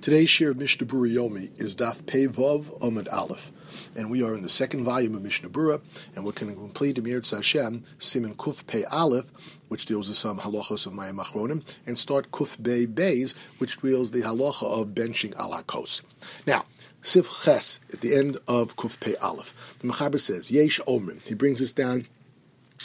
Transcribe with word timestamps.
Today's 0.00 0.30
share 0.30 0.52
of 0.52 0.56
Mishnah 0.56 0.86
Berurah 0.86 1.14
Yomi 1.14 1.60
is 1.60 1.76
Daf 1.76 2.00
Vav 2.00 2.80
Amud 2.80 3.12
Aleph, 3.12 3.52
and 3.94 4.10
we 4.10 4.22
are 4.22 4.34
in 4.34 4.40
the 4.42 4.48
second 4.48 4.82
volume 4.82 5.14
of 5.14 5.20
Mishnah 5.20 5.50
Berurah, 5.50 5.82
and 6.16 6.24
we're 6.24 6.32
going 6.32 6.50
to 6.50 6.58
complete 6.58 6.96
Emir 6.96 7.20
Hashem 7.20 7.82
Siman 7.98 8.34
Kuf 8.34 8.66
Pei 8.66 8.84
Aleph, 8.84 9.30
which 9.68 9.84
deals 9.84 10.08
with 10.08 10.16
some 10.16 10.38
halachos 10.38 10.86
of 10.86 10.94
Mayim 10.94 11.22
Achronim, 11.22 11.62
and 11.86 11.98
start 11.98 12.30
Kuf 12.30 12.56
Bei 12.62 12.86
Beis, 12.86 13.34
which 13.58 13.78
deals 13.82 14.10
the 14.10 14.22
halacha 14.22 14.62
of 14.62 14.94
benching 14.94 15.36
al 15.36 15.50
hakos. 15.50 16.00
Now, 16.46 16.64
Sif 17.02 17.44
Ches 17.44 17.80
at 17.92 18.00
the 18.00 18.16
end 18.16 18.38
of 18.48 18.76
Kuf 18.76 18.98
Pei 19.00 19.16
Aleph, 19.16 19.54
the 19.80 19.88
Mechaber 19.88 20.18
says 20.18 20.50
Yesh 20.50 20.80
Omrim. 20.88 21.20
He 21.26 21.34
brings 21.34 21.60
us 21.60 21.74
down 21.74 22.06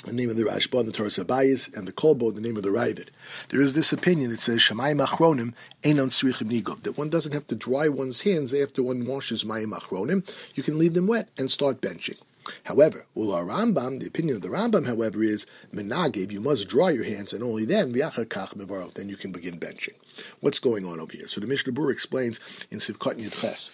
the 0.04 0.14
name 0.14 0.30
of 0.30 0.36
the 0.36 0.44
Rashba 0.44 0.80
and 0.80 0.88
the 0.88 0.92
Torah 0.92 1.10
Sabayis, 1.10 1.76
and 1.76 1.88
the 1.88 1.94
Kolbo, 1.94 2.34
the 2.34 2.42
name 2.42 2.58
of 2.58 2.64
the 2.64 2.70
Ravid. 2.70 3.08
There 3.50 3.62
is 3.62 3.74
this 3.74 3.94
opinion 3.94 4.32
that 4.32 4.40
says 4.40 4.60
Shemayim 4.60 5.04
Achronim 5.04 5.54
Einon 5.84 6.10
Srichim 6.10 6.52
Nigov, 6.52 6.84
that 6.84 6.98
one 6.98 7.10
doesn't 7.10 7.34
have 7.34 7.48
to 7.48 7.56
dry 7.56 7.88
one's 7.88 8.22
hands 8.22 8.54
after 8.54 8.84
one 8.84 9.06
washes 9.06 9.44
Mayim 9.44 9.74
Achronim. 9.74 10.30
You 10.54 10.64
can 10.64 10.78
leave 10.78 10.94
them 10.94 11.08
wet 11.08 11.30
and 11.38 11.50
start 11.50 11.82
benching. 11.82 12.18
However, 12.66 13.06
Ula 13.16 13.42
Rambam, 13.42 14.00
the 14.00 14.08
opinion 14.08 14.36
of 14.36 14.42
the 14.42 14.50
Rambam, 14.50 14.86
however, 14.86 15.24
is 15.24 15.48
Menagiv, 15.74 16.32
you 16.32 16.40
must 16.40 16.68
draw 16.68 16.90
your 16.90 17.04
hands, 17.04 17.34
and 17.34 17.44
only 17.44 17.66
then, 17.66 17.92
then 17.92 19.10
you 19.10 19.18
can 19.18 19.32
begin 19.32 19.60
benching. 19.60 19.96
What's 20.40 20.60
going 20.60 20.86
on 20.86 21.00
over 21.00 21.12
here? 21.12 21.28
So 21.28 21.42
the 21.42 21.48
Mishnah 21.48 21.74
Berurah 21.74 21.92
explains 21.92 22.40
in 22.70 22.80
Sivkot 22.80 23.20
Yudches 23.20 23.72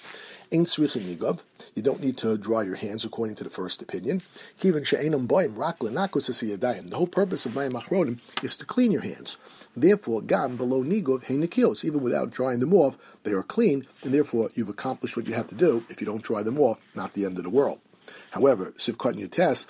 Ain't 0.54 0.68
nigov. 0.68 1.40
You 1.76 1.82
don't 1.82 2.04
need 2.04 2.18
to 2.18 2.38
draw 2.38 2.60
your 2.60 2.76
hands 2.76 3.06
according 3.06 3.36
to 3.36 3.46
the 3.46 3.50
first 3.50 3.82
opinion. 3.82 4.22
Boim 4.60 5.30
The 6.90 6.96
whole 6.98 7.08
purpose 7.08 7.46
of 7.46 7.54
mayim 7.54 7.82
achronim 7.82 8.20
is 8.44 8.58
to 8.58 8.66
clean 8.66 8.92
your 8.92 9.02
hands. 9.02 9.38
Therefore, 9.78 10.22
gam 10.22 10.58
below 10.58 10.84
nigov 10.84 11.24
heinikios. 11.26 11.86
Even 11.86 12.02
without 12.02 12.32
drying 12.32 12.60
them 12.60 12.74
off, 12.74 12.98
they 13.24 13.32
are 13.32 13.44
clean, 13.44 13.86
and 14.04 14.14
therefore 14.14 14.50
you've 14.54 14.68
accomplished 14.68 15.16
what 15.16 15.26
you 15.26 15.36
have 15.36 15.48
to 15.48 15.56
do. 15.56 15.86
If 15.88 16.02
you 16.02 16.06
don't 16.06 16.22
dry 16.22 16.44
them 16.44 16.60
off, 16.60 16.80
not 16.96 17.14
the 17.14 17.24
end 17.24 17.38
of 17.38 17.46
the 17.46 17.50
world. 17.50 17.80
However, 18.32 18.74
Sivkot 18.78 19.16
Yutes 19.16 19.68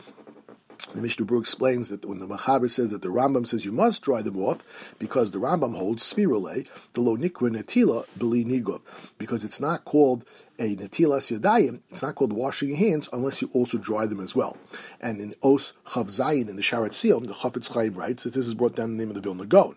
the 0.93 1.01
Mishnah 1.01 1.25
Berurah 1.25 1.39
explains 1.39 1.87
that 1.87 2.05
when 2.05 2.19
the 2.19 2.27
Machaber 2.27 2.69
says 2.69 2.89
that 2.89 3.01
the 3.01 3.09
Rambam 3.09 3.47
says 3.47 3.63
you 3.63 3.71
must 3.71 4.01
dry 4.01 4.21
them 4.21 4.37
off, 4.37 4.93
because 4.99 5.31
the 5.31 5.39
Rambam 5.39 5.77
holds 5.77 6.03
spirule, 6.03 6.67
the 6.93 7.01
lo 7.01 7.15
nikra 7.15 7.49
netila 7.49 8.05
beli 8.17 8.43
nigov, 8.43 8.81
because 9.17 9.43
it's 9.43 9.61
not 9.61 9.85
called 9.85 10.25
a 10.59 10.75
netilas 10.75 11.31
yadayim, 11.31 11.79
it's 11.89 12.01
not 12.01 12.15
called 12.15 12.33
washing 12.33 12.69
your 12.69 12.77
hands 12.77 13.07
unless 13.13 13.41
you 13.41 13.49
also 13.53 13.77
dry 13.77 14.05
them 14.05 14.19
as 14.19 14.35
well. 14.35 14.57
And 14.99 15.21
in 15.21 15.33
Os 15.41 15.73
Chav 15.85 16.05
Zayin 16.05 16.49
in 16.49 16.57
the 16.57 16.61
Shaar 16.61 16.87
HaTziyun, 16.89 17.27
the 17.27 17.33
Chafetz 17.33 17.73
Chaim 17.73 17.93
writes 17.93 18.23
that 18.23 18.33
this 18.33 18.47
is 18.47 18.53
brought 18.53 18.75
down 18.75 18.91
in 18.91 18.97
the 18.97 19.03
name 19.03 19.09
of 19.09 19.15
the 19.15 19.21
Vilna 19.21 19.45
Gaon. 19.45 19.75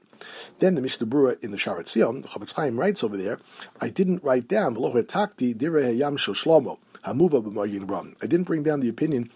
Then 0.58 0.74
the 0.74 0.82
Mishnah 0.82 1.06
Berurah 1.06 1.42
in 1.44 1.52
the 1.52 1.58
Shaar 1.58 1.80
HaTziyun, 1.80 2.22
the 2.22 2.28
Chafetz 2.28 2.54
Chaim 2.54 2.78
writes 2.78 3.04
over 3.04 3.16
there, 3.16 3.38
I 3.80 3.88
didn't 3.88 4.24
write 4.24 4.48
down, 4.48 4.74
takti 4.74 5.56
dire 5.56 5.82
hayam 5.82 6.18
shlomo, 6.18 6.78
hamuva 7.04 8.14
I 8.22 8.26
didn't 8.26 8.44
bring 8.44 8.62
down 8.62 8.80
the 8.80 8.88
opinion 8.88 9.30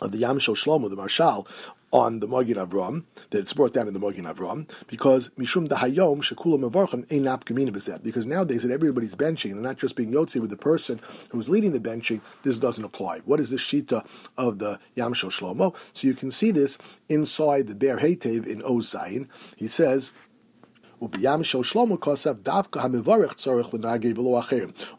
of 0.00 0.12
the 0.12 0.18
Yam 0.18 0.38
Shlomo, 0.38 0.90
the 0.90 0.96
Marshal, 0.96 1.46
on 1.92 2.18
the 2.18 2.26
Magid 2.26 2.56
Avram, 2.56 3.04
that 3.30 3.38
it's 3.38 3.52
brought 3.52 3.72
down 3.72 3.86
in 3.86 3.94
the 3.94 4.00
Magid 4.00 4.30
Avram, 4.30 4.68
because 4.88 5.30
Mishum 5.38 5.68
Dahayom 5.68 6.20
Shekulam 6.20 6.68
Avarcham 6.68 7.06
Einap 7.06 7.44
Kamina 7.44 7.70
Bezet. 7.70 8.02
Because 8.02 8.26
nowadays 8.26 8.64
that 8.64 8.72
everybody's 8.72 9.14
benching, 9.14 9.52
and 9.52 9.58
they're 9.58 9.70
not 9.70 9.78
just 9.78 9.94
being 9.94 10.10
Yotzi 10.10 10.40
with 10.40 10.50
the 10.50 10.56
person 10.56 11.00
who's 11.30 11.48
leading 11.48 11.72
the 11.72 11.80
benching, 11.80 12.20
this 12.42 12.58
doesn't 12.58 12.84
apply. 12.84 13.20
What 13.20 13.40
is 13.40 13.50
the 13.50 13.56
Shita 13.56 14.06
of 14.36 14.58
the 14.58 14.80
Yam 14.94 15.14
Shlomo? 15.14 15.74
So 15.94 16.08
you 16.08 16.14
can 16.14 16.30
see 16.30 16.50
this 16.50 16.76
inside 17.08 17.68
the 17.68 17.74
Bear 17.74 17.98
Hetev 17.98 18.46
in 18.46 18.60
Ozayin. 18.62 19.28
He 19.56 19.68
says, 19.68 20.12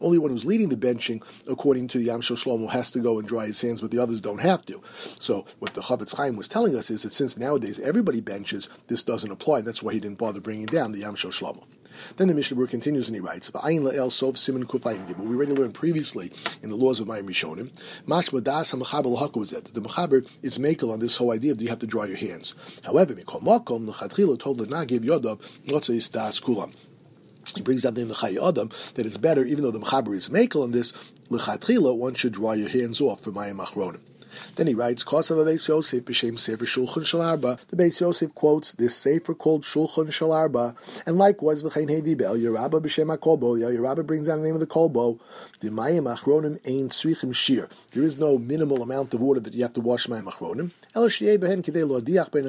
only 0.01 0.17
one 0.17 0.31
who's 0.31 0.45
leading 0.45 0.69
the 0.69 0.75
benching, 0.75 1.23
according 1.47 1.87
to 1.89 1.97
the 1.97 2.05
Yam 2.05 2.21
Shlomo, 2.21 2.69
has 2.69 2.91
to 2.91 2.99
go 2.99 3.19
and 3.19 3.27
dry 3.27 3.45
his 3.47 3.61
hands, 3.61 3.81
but 3.81 3.91
the 3.91 3.99
others 3.99 4.21
don't 4.21 4.41
have 4.41 4.65
to. 4.67 4.81
So 5.19 5.45
what 5.59 5.73
the 5.73 5.81
Chafetz 5.81 6.15
Chaim 6.15 6.35
was 6.35 6.47
telling 6.47 6.75
us 6.75 6.89
is 6.89 7.03
that 7.03 7.13
since 7.13 7.37
nowadays 7.37 7.79
everybody 7.79 8.21
benches, 8.21 8.69
this 8.87 9.03
doesn't 9.03 9.31
apply. 9.31 9.61
That's 9.61 9.81
why 9.83 9.93
he 9.93 9.99
didn't 9.99 10.17
bother 10.17 10.39
bringing 10.39 10.67
down 10.67 10.91
the 10.91 10.99
Yam 10.99 11.15
Shlomo. 11.15 11.63
Then 12.17 12.27
the 12.27 12.33
Mishnah 12.33 12.57
Berurah 12.57 12.69
continues 12.69 13.07
and 13.07 13.15
he 13.15 13.21
writes, 13.21 13.49
"V'ayin 13.51 13.81
la'el 13.81 14.11
sov 14.11 14.37
simin 14.37 14.65
kufayim 14.65 15.07
gimel." 15.07 15.27
We 15.27 15.35
already 15.35 15.53
learned 15.53 15.73
previously 15.73 16.31
in 16.61 16.69
the 16.69 16.75
laws 16.75 16.99
of 16.99 17.07
Mayim 17.07 17.25
Rishonim. 17.25 17.69
Mashma 18.07 18.43
das 18.43 18.71
ha'mechaber 18.71 19.05
l'haka 19.05 19.39
was 19.39 19.51
that 19.51 19.65
the 19.73 19.81
mechaber 19.81 20.27
is 20.41 20.57
makel 20.57 20.91
on 20.91 20.99
this 20.99 21.15
whole 21.17 21.31
idea 21.31 21.51
of 21.51 21.57
do 21.57 21.63
you 21.63 21.69
have 21.69 21.79
to 21.79 21.87
dry 21.87 22.05
your 22.05 22.17
hands. 22.17 22.53
However, 22.83 23.13
mikol 23.13 23.41
makom 23.41 23.87
l'chadchila 23.87 24.39
told 24.39 24.57
the 24.57 24.67
nagiv 24.67 24.99
yodav 24.99 25.39
notzei 25.67 26.11
das 26.11 26.39
kulam. 26.39 26.73
He 27.55 27.61
brings 27.61 27.85
out 27.85 27.97
in 27.97 28.09
the 28.09 28.13
Chayei 28.13 28.45
Adam 28.45 28.69
that 28.95 29.05
it's 29.05 29.17
better, 29.17 29.45
even 29.45 29.63
though 29.63 29.71
the 29.71 29.79
Mechaber 29.79 30.13
is 30.13 30.29
makel 30.29 30.63
on 30.63 30.71
this, 30.71 30.93
l'chatchila, 31.29 31.95
one 31.95 32.13
should 32.13 32.33
dry 32.33 32.55
your 32.55 32.69
hands 32.69 32.99
off 32.99 33.21
for 33.21 33.31
Mayim 33.31 33.65
Achronim. 33.65 33.99
Then 34.55 34.67
he 34.67 34.73
writes, 34.73 35.03
Kosav 35.03 35.37
Beis 35.45 35.67
Yosef 35.67 36.03
b'shem 36.03 36.39
Sefer 36.39 36.65
Shulchan 36.65 37.03
Shalarba. 37.03 37.59
The 37.67 37.75
Beis 37.75 37.99
Yosef 37.99 38.33
quotes 38.33 38.71
this 38.73 38.95
Sefer 38.95 39.33
called 39.33 39.63
Shulchan 39.63 40.07
Shalarba, 40.07 40.75
and 41.05 41.17
likewise 41.17 41.63
v'chein 41.63 41.89
Hevi 41.89 42.17
Bel 42.17 42.37
Yerabba 42.37 42.81
b'shem 42.81 43.15
HaKolbo. 43.15 43.59
Yerabba 43.59 44.05
brings 44.05 44.27
down 44.27 44.39
the 44.39 44.45
name 44.45 44.55
of 44.55 44.59
the 44.59 44.67
Kolbo. 44.67 45.19
The 45.59 45.69
Mayim 45.69 46.13
Achronim 46.13 46.59
Ein 46.67 46.89
Tzrichim 46.89 47.33
Shir. 47.33 47.69
There 47.91 48.03
is 48.03 48.17
no 48.17 48.37
minimal 48.37 48.83
amount 48.83 49.13
of 49.13 49.21
water 49.21 49.39
that 49.39 49.53
you 49.53 49.63
have 49.63 49.73
to 49.73 49.81
wash 49.81 50.07
Mayim 50.07 50.31
Achronim. 50.31 50.71
El 50.95 51.07
Shiei 51.07 51.37
Behen 51.37 51.63
Kidei 51.63 51.87
Lo 51.87 52.01
Diach 52.01 52.31
Ben 52.31 52.47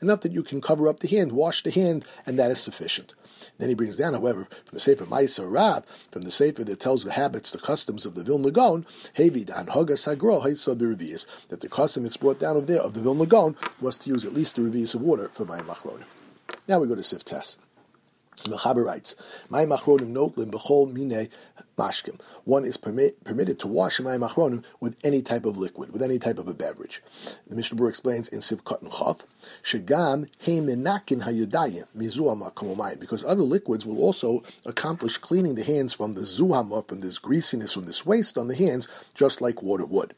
Enough 0.00 0.20
that 0.20 0.32
you 0.32 0.42
can 0.42 0.60
cover 0.60 0.88
up 0.88 1.00
the 1.00 1.08
hand, 1.08 1.32
wash 1.32 1.62
the 1.62 1.70
hand, 1.70 2.04
and 2.26 2.38
that 2.38 2.50
is 2.50 2.60
sufficient. 2.60 3.12
Then 3.58 3.68
he 3.68 3.74
brings 3.74 3.96
down, 3.96 4.14
however, 4.14 4.46
from 4.64 4.76
the 4.76 4.80
Sefer 4.80 5.04
Ma'aser 5.04 5.50
Rav, 5.50 5.84
from 6.12 6.22
the 6.22 6.30
Sefer 6.30 6.64
that 6.64 6.80
tells 6.80 7.04
the 7.04 7.12
habits, 7.12 7.50
the 7.50 7.58
customs 7.58 8.06
of 8.06 8.14
the 8.14 8.22
Vilna 8.22 8.50
Gaon, 8.50 8.86
Hevid 9.16 9.50
an 9.56 9.66
Hogas 9.66 10.06
Hagro 10.06 10.38
that 11.48 11.60
the 11.60 11.68
custom 11.68 12.04
that's 12.04 12.16
brought 12.16 12.38
down 12.38 12.56
of 12.56 12.66
there 12.66 12.80
of 12.80 12.94
the 12.94 13.00
Vilna 13.00 13.26
Gaon 13.26 13.56
was 13.80 13.98
to 13.98 14.10
use 14.10 14.24
at 14.24 14.32
least 14.32 14.56
the 14.56 14.62
revius 14.62 14.94
of 14.94 15.00
water 15.00 15.28
for 15.32 15.44
Mayim 15.44 15.66
Achronim. 15.66 16.04
Now 16.68 16.78
we 16.78 16.86
go 16.86 16.94
to 16.94 17.02
Sif 17.02 17.24
Tess. 17.24 17.56
Mechaber 18.44 18.84
writes, 18.84 19.14
"Mayim 19.50 19.76
achronim 19.76 20.12
notlim 20.12 20.50
b'chol 20.50 20.92
mine 20.92 21.28
mashkim." 21.76 22.20
One 22.44 22.64
is 22.64 22.76
permit, 22.76 23.22
permitted 23.24 23.58
to 23.60 23.68
wash 23.68 24.00
mayim 24.00 24.28
achronim 24.28 24.62
with 24.80 24.96
any 25.02 25.22
type 25.22 25.44
of 25.44 25.56
liquid, 25.56 25.92
with 25.92 26.02
any 26.02 26.18
type 26.18 26.38
of 26.38 26.48
a 26.48 26.54
beverage. 26.54 27.02
The 27.48 27.56
Mishnah 27.56 27.78
Berurah 27.78 27.88
explains 27.90 28.28
in 28.28 28.40
Sivkot 28.40 28.82
and 28.82 28.90
Chav, 28.90 29.20
"Shegam 29.62 30.28
heimenakin 30.44 31.22
hayudayim 31.24 31.86
mizuama 31.96 32.52
kamomayim," 32.54 33.00
because 33.00 33.24
other 33.24 33.42
liquids 33.42 33.84
will 33.84 33.98
also 33.98 34.42
accomplish 34.64 35.18
cleaning 35.18 35.54
the 35.54 35.64
hands 35.64 35.92
from 35.92 36.12
the 36.14 36.22
zuhama, 36.22 36.86
from 36.86 37.00
this 37.00 37.18
greasiness, 37.18 37.72
from 37.72 37.86
this 37.86 38.06
waste 38.06 38.38
on 38.38 38.48
the 38.48 38.54
hands, 38.54 38.88
just 39.14 39.40
like 39.40 39.62
water 39.62 39.84
would. 39.84 40.14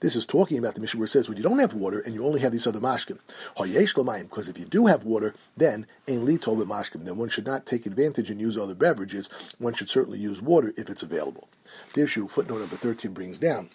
This 0.00 0.16
is 0.16 0.26
talking 0.26 0.58
about 0.58 0.74
the 0.74 0.80
mission 0.80 1.00
where 1.00 1.04
it 1.04 1.10
says 1.10 1.28
when 1.28 1.36
you 1.36 1.42
don't 1.42 1.58
have 1.58 1.74
water 1.74 2.00
and 2.00 2.14
you 2.14 2.24
only 2.24 2.40
have 2.40 2.52
these 2.52 2.66
other 2.66 2.80
mashkim. 2.80 3.18
Because 3.56 4.48
if 4.48 4.58
you 4.58 4.64
do 4.64 4.86
have 4.86 5.04
water, 5.04 5.34
then 5.56 5.86
then 6.06 7.16
one 7.16 7.28
should 7.28 7.46
not 7.46 7.66
take 7.66 7.86
advantage 7.86 8.30
and 8.30 8.40
use 8.40 8.56
other 8.56 8.74
beverages. 8.74 9.28
One 9.58 9.74
should 9.74 9.90
certainly 9.90 10.18
use 10.18 10.40
water 10.42 10.72
if 10.76 10.88
it's 10.90 11.02
available. 11.02 11.48
The 11.94 12.02
issue 12.02 12.28
footnote 12.28 12.60
number 12.60 12.76
13 12.76 13.12
brings 13.12 13.38
down. 13.38 13.70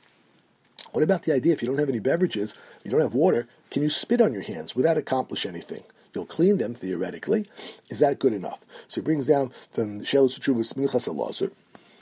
What 0.91 1.03
about 1.03 1.23
the 1.23 1.33
idea 1.33 1.53
if 1.53 1.61
you 1.61 1.67
don't 1.67 1.77
have 1.77 1.89
any 1.89 1.99
beverages, 1.99 2.53
you 2.83 2.91
don't 2.91 3.01
have 3.01 3.13
water, 3.13 3.47
can 3.69 3.81
you 3.81 3.89
spit 3.89 4.19
on 4.19 4.33
your 4.33 4.41
hands 4.41 4.75
without 4.75 4.97
accomplish 4.97 5.45
anything? 5.45 5.83
You'll 6.13 6.25
clean 6.25 6.57
them 6.57 6.75
theoretically. 6.75 7.47
Is 7.89 7.99
that 7.99 8.19
good 8.19 8.33
enough? 8.33 8.59
So 8.89 8.99
he 8.99 9.05
brings 9.05 9.27
down 9.27 9.51
from 9.71 10.01
Shelos 10.01 10.37
Chuvas 10.39 10.73
Minchas 10.73 11.07
Elazar 11.07 11.51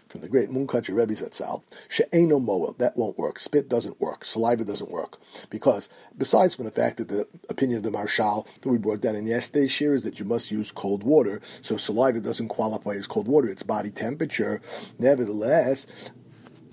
from 0.10 0.22
the 0.22 0.28
great 0.28 0.50
Munkacher 0.50 0.96
Rebbe 0.96 1.14
Zatzal, 1.14 1.64
she'eno 1.88 2.40
moel, 2.40 2.76
that 2.80 2.98
won't 2.98 3.18
work. 3.18 3.40
Spit 3.40 3.70
doesn't 3.70 4.02
work. 4.02 4.26
Saliva 4.26 4.66
doesn't 4.66 4.92
work. 4.92 5.20
Because, 5.50 5.88
besides 6.18 6.56
from 6.56 6.66
the 6.66 6.72
fact 6.72 6.98
that 6.98 7.08
the 7.08 7.28
opinion 7.48 7.78
of 7.78 7.84
the 7.84 7.92
Marshal 7.92 8.48
that 8.62 8.70
we 8.70 8.78
brought 8.78 9.02
down 9.02 9.16
in 9.16 9.28
yesterday's 9.28 9.72
share 9.72 9.94
is 9.94 10.04
that 10.04 10.20
you 10.20 10.26
must 10.26 10.52
use 10.52 10.72
cold 10.72 11.04
water, 11.04 11.42
so 11.62 11.78
saliva 11.78 12.20
doesn't 12.20 12.48
qualify 12.48 12.92
as 12.92 13.08
cold 13.08 13.28
water, 13.28 13.48
it's 13.48 13.64
body 13.64 13.92
temperature. 13.92 14.62
Nevertheless, 14.98 15.86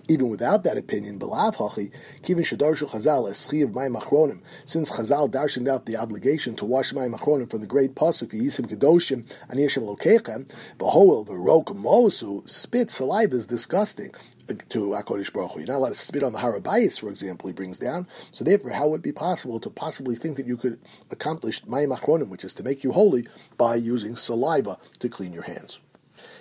even 0.08 0.28
without 0.28 0.62
that 0.64 0.76
opinion, 0.76 1.18
belav 1.18 1.56
hachi, 1.56 1.90
kivin 2.22 2.40
shadarshu 2.40 2.88
chazal 2.90 3.28
eschi 3.30 3.64
of 3.64 3.70
mayim 3.70 4.00
achronim, 4.00 4.40
since 4.64 4.90
chazal 4.90 5.30
darshened 5.30 5.68
out 5.68 5.86
the 5.86 5.96
obligation 5.96 6.54
to 6.54 6.64
wash 6.64 6.92
mayim 6.92 7.18
achronim 7.18 7.50
from 7.50 7.60
the 7.60 7.66
great 7.66 7.94
pasuk 7.94 8.28
yisim 8.28 8.70
kedoshim 8.70 9.24
aniyashem 9.50 9.84
lokechem, 9.84 10.50
behoel 10.78 11.26
v'rok 11.26 11.66
mosu, 11.76 12.48
spit 12.48 12.90
saliva 12.90 13.34
is 13.34 13.46
disgusting 13.46 14.14
uh, 14.48 14.54
to 14.68 14.90
Akodish 14.90 15.32
Baruch 15.32 15.52
Hu. 15.52 15.58
You're 15.60 15.68
not 15.68 15.76
allowed 15.76 15.88
to 15.90 15.94
spit 15.94 16.22
on 16.22 16.32
the 16.32 16.38
Har 16.38 16.58
Habayis, 16.58 17.00
for 17.00 17.08
example, 17.08 17.48
he 17.48 17.52
brings 17.52 17.78
down. 17.78 18.06
So 18.30 18.44
therefore, 18.44 18.70
how 18.70 18.88
would 18.88 19.00
it 19.00 19.02
be 19.02 19.12
possible 19.12 19.58
to 19.60 19.70
possibly 19.70 20.14
think 20.14 20.36
that 20.36 20.46
you 20.46 20.56
could 20.56 20.78
accomplish 21.10 21.62
Mayim 21.62 21.96
Achronim, 21.96 22.28
which 22.28 22.44
is 22.44 22.54
to 22.54 22.62
make 22.62 22.84
you 22.84 22.92
holy, 22.92 23.26
by 23.56 23.74
using 23.76 24.16
saliva 24.16 24.78
to 25.00 25.08
clean 25.08 25.32
your 25.32 25.42
hands? 25.44 25.80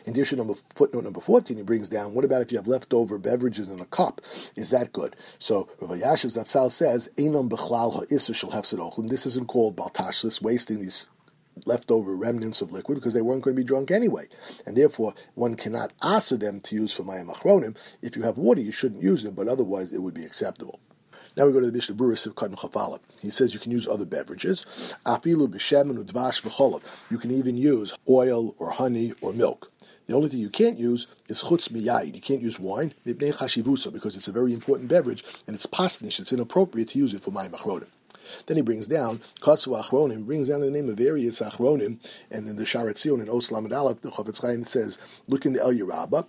In 0.06 0.12
addition, 0.12 0.38
number, 0.38 0.54
footnote 0.76 1.04
number 1.04 1.20
14, 1.20 1.58
he 1.58 1.64
brings 1.64 1.90
down, 1.90 2.14
what 2.14 2.26
about 2.26 2.42
if 2.42 2.52
you 2.52 2.58
have 2.60 2.68
leftover 2.68 3.18
beverages 3.18 3.68
in 3.68 3.80
a 3.80 3.86
cup? 3.86 4.22
Is 4.56 4.70
that 4.70 4.94
good? 4.94 5.16
So, 5.40 5.68
Rav 5.82 5.92
Yashiv 6.00 6.38
Zatzal 6.38 6.72
says, 6.72 7.10
Einam 7.18 7.50
bechlal 7.50 7.94
ha'isr 7.94 8.36
shel 8.36 8.52
hefsed 8.52 9.10
This 9.10 9.26
isn't 9.26 9.48
called 9.48 9.76
bal 9.76 9.90
tashchis, 9.90 10.42
wasting 10.44 10.80
these 10.80 11.08
leftover 11.66 12.16
remnants 12.16 12.62
of 12.62 12.72
liquid 12.72 12.98
because 12.98 13.14
they 13.14 13.22
weren't 13.22 13.42
going 13.42 13.56
to 13.56 13.60
be 13.60 13.66
drunk 13.66 13.90
anyway. 13.90 14.28
And 14.66 14.78
therefore, 14.78 15.16
one 15.34 15.56
cannot 15.56 15.92
ask 16.04 16.30
them 16.30 16.62
to 16.62 16.76
use 16.76 16.94
for 16.94 17.04
Mayim 17.04 17.34
Achronim. 17.34 17.76
If 18.02 18.16
you 18.16 18.24
have 18.24 18.38
water, 18.38 18.62
you 18.62 18.72
shouldn't 18.72 19.02
use 19.02 19.24
them, 19.24 19.34
but 19.34 19.48
otherwise 19.48 19.92
it 19.92 20.02
would 20.02 20.14
be 20.14 20.26
acceptable. 20.26 20.80
Now 21.38 21.46
we 21.46 21.52
go 21.52 21.60
to 21.60 21.66
the 21.66 21.74
Mishnah 21.74 21.96
Berurah 21.96 22.34
Sivkat 22.34 22.46
and 22.46 22.58
Chafala. 22.58 23.00
He 23.22 23.30
says 23.30 23.54
you 23.54 23.60
can 23.60 23.72
use 23.72 23.88
other 23.88 24.06
beverages. 24.06 24.66
Afilu 25.06 25.50
b'shemen 25.50 26.02
udvash 26.02 26.42
v'cholav. 26.42 27.12
You 27.12 27.18
can 27.18 27.32
even 27.32 27.58
use 27.58 27.94
oil 28.08 28.56
or 28.58 28.72
honey 28.72 29.14
or 29.20 29.34
milk. 29.34 29.72
The 30.08 30.14
only 30.14 30.30
thing 30.30 30.40
you 30.40 30.50
can't 30.50 30.78
use 30.78 31.08
is 31.28 31.44
chutz 31.44 31.70
miyayid. 31.70 32.14
You 32.14 32.22
can't 32.22 32.42
use 32.42 32.60
wine, 32.60 32.94
mipnei 33.06 33.34
chashivusa, 33.34 33.92
because 33.92 34.16
it's 34.16 34.28
a 34.28 34.32
very 34.32 34.54
important 34.54 34.90
beverage 34.90 35.24
and 35.48 35.56
it's 35.56 35.66
pasnish. 35.66 36.20
It's 36.20 36.32
inappropriate 36.32 36.90
to 36.90 37.00
use 37.00 37.14
it 37.14 37.24
for 37.24 37.32
mayim 37.32 37.52
achronim. 37.52 37.88
Then 38.46 38.58
he 38.58 38.64
brings 38.64 38.88
down 38.88 39.22
Katsu 39.42 39.72
Achronim, 39.72 40.26
brings 40.26 40.50
down 40.50 40.62
the 40.62 40.72
name 40.72 40.90
of 40.90 40.98
various 40.98 41.40
Achronim, 41.42 42.00
and 42.32 42.48
in 42.48 42.56
the 42.56 42.66
Shaar 42.66 42.86
HaTziyun 42.86 43.22
in 43.22 43.28
Oslam 43.28 43.72
Aleph, 43.72 44.02
the 44.02 44.10
Chofetz 44.10 44.42
Chaim 44.42 44.64
says, 44.64 44.98
look 45.28 45.46
in 45.46 45.54
the 45.54 45.62
El 45.62 45.74
Yerabba, 45.74 46.26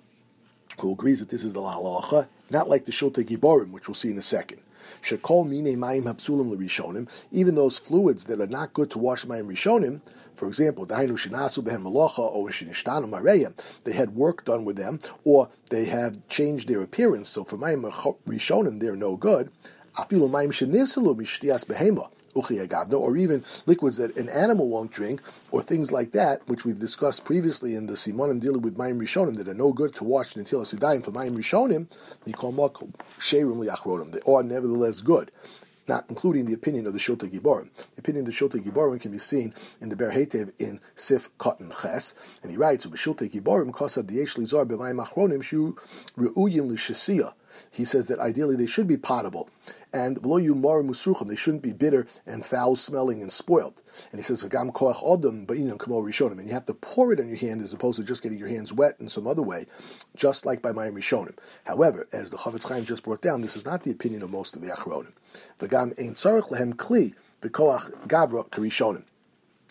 who 0.80 0.92
agrees 0.92 1.20
that 1.20 1.30
this 1.30 1.44
is 1.44 1.52
the 1.52 1.60
Lalacha, 1.60 2.28
not 2.50 2.68
like 2.68 2.84
the 2.84 2.92
Shiltei 2.92 3.26
Giborim, 3.26 3.70
which 3.70 3.88
we'll 3.88 3.94
see 3.94 4.10
in 4.10 4.18
a 4.18 4.22
second. 4.22 4.60
Shekol 5.02 5.48
mine 5.48 5.76
mayim 5.76 6.04
hapsulim 6.04 6.50
l'rishonim, 6.50 7.08
even 7.30 7.54
those 7.54 7.78
fluids 7.78 8.24
that 8.24 8.40
are 8.40 8.46
not 8.46 8.72
good 8.72 8.90
to 8.90 8.98
wash 8.98 9.24
mayim 9.24 9.46
rishonim, 9.46 10.00
for 10.34 10.48
example, 10.48 10.86
dainu 10.86 11.12
shinasu 11.12 11.62
behen 11.64 11.82
malacha 11.82 12.18
or 12.18 12.48
shinishtanu 12.48 13.08
mareya, 13.08 13.52
they 13.84 13.92
had 13.92 14.14
work 14.14 14.44
done 14.44 14.64
with 14.64 14.76
them, 14.76 14.98
or 15.24 15.48
they 15.70 15.86
have 15.86 16.26
changed 16.28 16.68
their 16.68 16.82
appearance, 16.82 17.28
so 17.28 17.44
for 17.44 17.56
mayim 17.56 17.82
rishonim 18.26 18.80
they're 18.80 18.96
no 18.96 19.16
good. 19.16 19.50
Afilu 19.96 20.28
mayim 20.28 20.48
shenisalu 20.48 21.16
mishtias 21.16 21.64
behema, 21.64 22.10
or 22.36 23.16
even 23.16 23.44
liquids 23.66 23.96
that 23.96 24.16
an 24.16 24.28
animal 24.28 24.68
won't 24.68 24.92
drink, 24.92 25.22
or 25.50 25.62
things 25.62 25.92
like 25.92 26.12
that, 26.12 26.46
which 26.48 26.64
we've 26.64 26.78
discussed 26.78 27.24
previously 27.24 27.74
in 27.74 27.86
the 27.86 27.94
Simonim 27.94 28.40
dealing 28.40 28.62
with 28.62 28.76
Mayim 28.76 29.00
Rishonim, 29.00 29.36
that 29.36 29.48
are 29.48 29.54
no 29.54 29.72
good 29.72 29.94
to 29.96 30.04
wash 30.04 30.36
until 30.36 30.60
Sidayim 30.62 31.04
for 31.04 31.12
Mayim 31.12 31.36
Rishonim, 31.36 31.88
they 34.12 34.32
are 34.32 34.42
nevertheless 34.42 35.00
good 35.00 35.30
not 35.88 36.04
including 36.08 36.46
the 36.46 36.52
opinion 36.52 36.86
of 36.86 36.92
the 36.92 36.98
Shiltei 36.98 37.30
Giborim. 37.30 37.72
The 37.74 38.00
opinion 38.00 38.26
of 38.26 38.32
the 38.32 38.32
Shiltei 38.32 38.62
Giborim 38.64 39.00
can 39.00 39.12
be 39.12 39.18
seen 39.18 39.54
in 39.80 39.88
the 39.88 39.96
Ber 39.96 40.10
Hetev 40.10 40.52
in 40.58 40.80
Sif 40.94 41.30
Katan 41.38 41.70
Ches, 41.80 42.14
and 42.42 42.50
he 42.50 42.56
writes, 42.56 42.86
"B'Shiltei 42.86 43.30
Giborim 43.30 43.70
kosad 43.70 44.04
diyesh 44.10 44.36
lizar 44.36 44.66
b'mayim 44.66 45.04
achronim 45.04 45.42
shu 45.42 45.76
re'uyim 46.16 46.68
l'shesiyah." 46.68 47.32
He 47.70 47.84
says 47.84 48.06
that 48.06 48.18
ideally 48.20 48.56
they 48.56 48.66
should 48.66 48.86
be 48.86 48.96
potable. 48.96 49.48
And 49.92 50.16
they 50.16 51.36
shouldn't 51.36 51.62
be 51.62 51.72
bitter 51.72 52.06
and 52.26 52.44
foul 52.44 52.76
smelling 52.76 53.22
and 53.22 53.32
spoiled. 53.32 53.82
And 54.10 54.18
he 54.18 54.22
says, 54.22 54.42
"Gam 54.44 54.70
koach 54.72 55.02
odom 55.02 55.46
ba'inam 55.46 55.78
kamo 55.78 56.02
rishonim," 56.02 56.38
and 56.38 56.46
you 56.46 56.52
have 56.52 56.66
to 56.66 56.74
pour 56.74 57.12
it 57.12 57.20
on 57.20 57.28
your 57.28 57.38
hand 57.38 57.62
as 57.62 57.72
opposed 57.72 57.98
to 57.98 58.04
just 58.04 58.22
getting 58.22 58.38
your 58.38 58.48
hands 58.48 58.72
wet 58.72 58.96
in 59.00 59.08
some 59.08 59.26
other 59.26 59.42
way, 59.42 59.66
just 60.14 60.44
like 60.44 60.60
by 60.60 60.72
mayim 60.72 60.94
rishonim. 60.94 61.36
However, 61.64 62.06
as 62.12 62.30
the 62.30 62.36
Chofetz 62.36 62.68
Chaim 62.68 62.84
just 62.84 63.02
brought 63.04 63.22
down, 63.22 63.40
this 63.40 63.56
is 63.56 63.64
not 63.64 63.84
the 63.84 63.90
opinion 63.90 64.22
of 64.22 64.30
most 64.30 64.54
of 64.54 64.62
the 64.62 64.68
achronim. 64.68 65.12
V'gam 65.58 65.98
ein 65.98 66.14
tzarich 66.14 66.50
lehem 66.50 66.74
kli 66.74 67.14
v'koach 67.40 68.06
gavra 68.06 68.48
karishonim. 68.50 69.04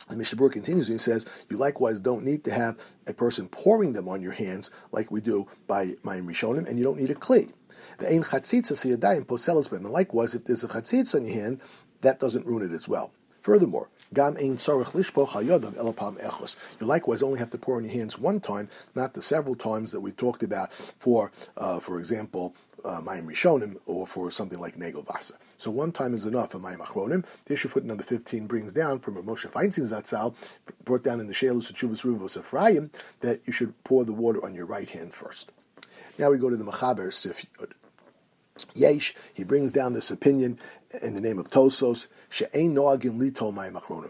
The 0.10 0.16
Mishabur 0.16 0.52
continues 0.52 0.90
and 0.90 1.02
says, 1.02 1.46
You 1.50 1.58
likewise 1.58 2.00
don't 2.00 2.24
need 2.24 2.44
to 2.44 2.54
have 2.54 2.80
a 3.08 3.14
person 3.14 3.48
pouring 3.48 3.94
them 3.94 4.08
on 4.08 4.22
your 4.22 4.34
hands 4.34 4.70
like 4.92 5.10
we 5.10 5.20
do 5.20 5.48
by 5.66 5.94
Mayim 6.04 6.26
Rishonim, 6.26 6.68
and 6.68 6.78
you 6.78 6.84
don't 6.84 7.00
need 7.00 7.10
a 7.10 7.16
kli. 7.16 7.54
The 7.98 8.12
ein 8.12 8.22
chatzitza 8.22 8.74
siyadayim 8.74 9.26
poselas 9.26 9.72
bem. 9.72 9.84
And 9.84 9.92
likewise, 9.92 10.36
if 10.36 10.46
there's 10.46 10.64
a 10.64 10.68
chatzitza 10.68 11.16
on 11.16 11.26
your 11.26 11.34
hand, 11.34 11.62
that 12.02 12.20
doesn't 12.20 12.46
ruin 12.46 12.70
it 12.70 12.76
as 12.76 12.88
well. 12.88 13.12
Furthermore, 13.42 13.90
gam 14.14 14.38
ein 14.38 14.58
tzorich 14.58 14.94
lishpoch 14.94 15.30
hayodav 15.30 15.74
elapam 15.74 16.22
echos. 16.24 16.56
You 16.80 16.88
likewise 16.88 17.22
only 17.22 17.40
have 17.40 17.50
to 17.52 17.58
pour 17.58 17.78
on 17.78 17.84
your 17.84 17.94
hands 17.94 18.18
one 18.18 18.40
time, 18.40 18.70
not 18.94 19.14
the 19.14 19.22
several 19.22 19.56
times 19.56 19.92
that 19.92 20.02
we've 20.02 20.18
talked 20.18 20.44
about 20.44 20.74
for, 20.74 21.32
uh, 21.58 21.80
for 21.80 22.00
example, 22.00 22.54
uh, 22.86 23.02
Rishonim 23.02 23.78
or 23.86 24.06
for 24.06 24.30
something 24.32 24.60
like 24.60 24.78
Negel 24.78 25.06
Vasa. 25.06 25.34
So 25.58 25.72
one 25.72 25.92
time 25.92 26.14
is 26.14 26.26
enough 26.26 26.52
for 26.52 26.60
Mayim 26.60 26.78
Achronim. 26.78 27.26
The 27.46 27.54
issue 27.54 27.68
foot 27.68 27.84
number 27.84 28.04
15 28.04 28.46
brings 28.46 28.74
down 28.74 29.00
from 29.00 29.18
a 29.18 29.24
Moshe 29.24 29.50
Feinstein 29.50 29.90
Zatzal, 29.90 30.36
brought 30.84 31.04
down 31.04 31.20
in 31.20 31.28
the 31.28 31.34
Shelus 31.34 31.72
Chuvas 31.72 32.04
Ruvos 32.04 32.38
Ephraim, 32.38 32.92
that 33.22 33.42
you 33.46 33.54
should 33.54 33.84
pour 33.84 34.06
the 34.06 34.14
water 34.14 34.44
on 34.46 34.54
your 34.54 34.66
right 34.66 34.90
hand 34.90 35.14
first. 35.14 35.52
Now 36.18 36.30
we 36.30 36.38
go 36.38 36.50
to 36.50 36.58
the 36.58 36.66
Machaber 36.66 37.12
Sif 37.14 37.46
Yud. 37.60 37.72
Yesh, 38.74 39.14
he 39.34 39.44
brings 39.44 39.74
down 39.74 39.94
this 39.94 40.12
opinion 40.12 40.60
in 41.02 41.14
the 41.14 41.22
name 41.22 41.40
of 41.40 41.50
Tosos, 41.50 42.08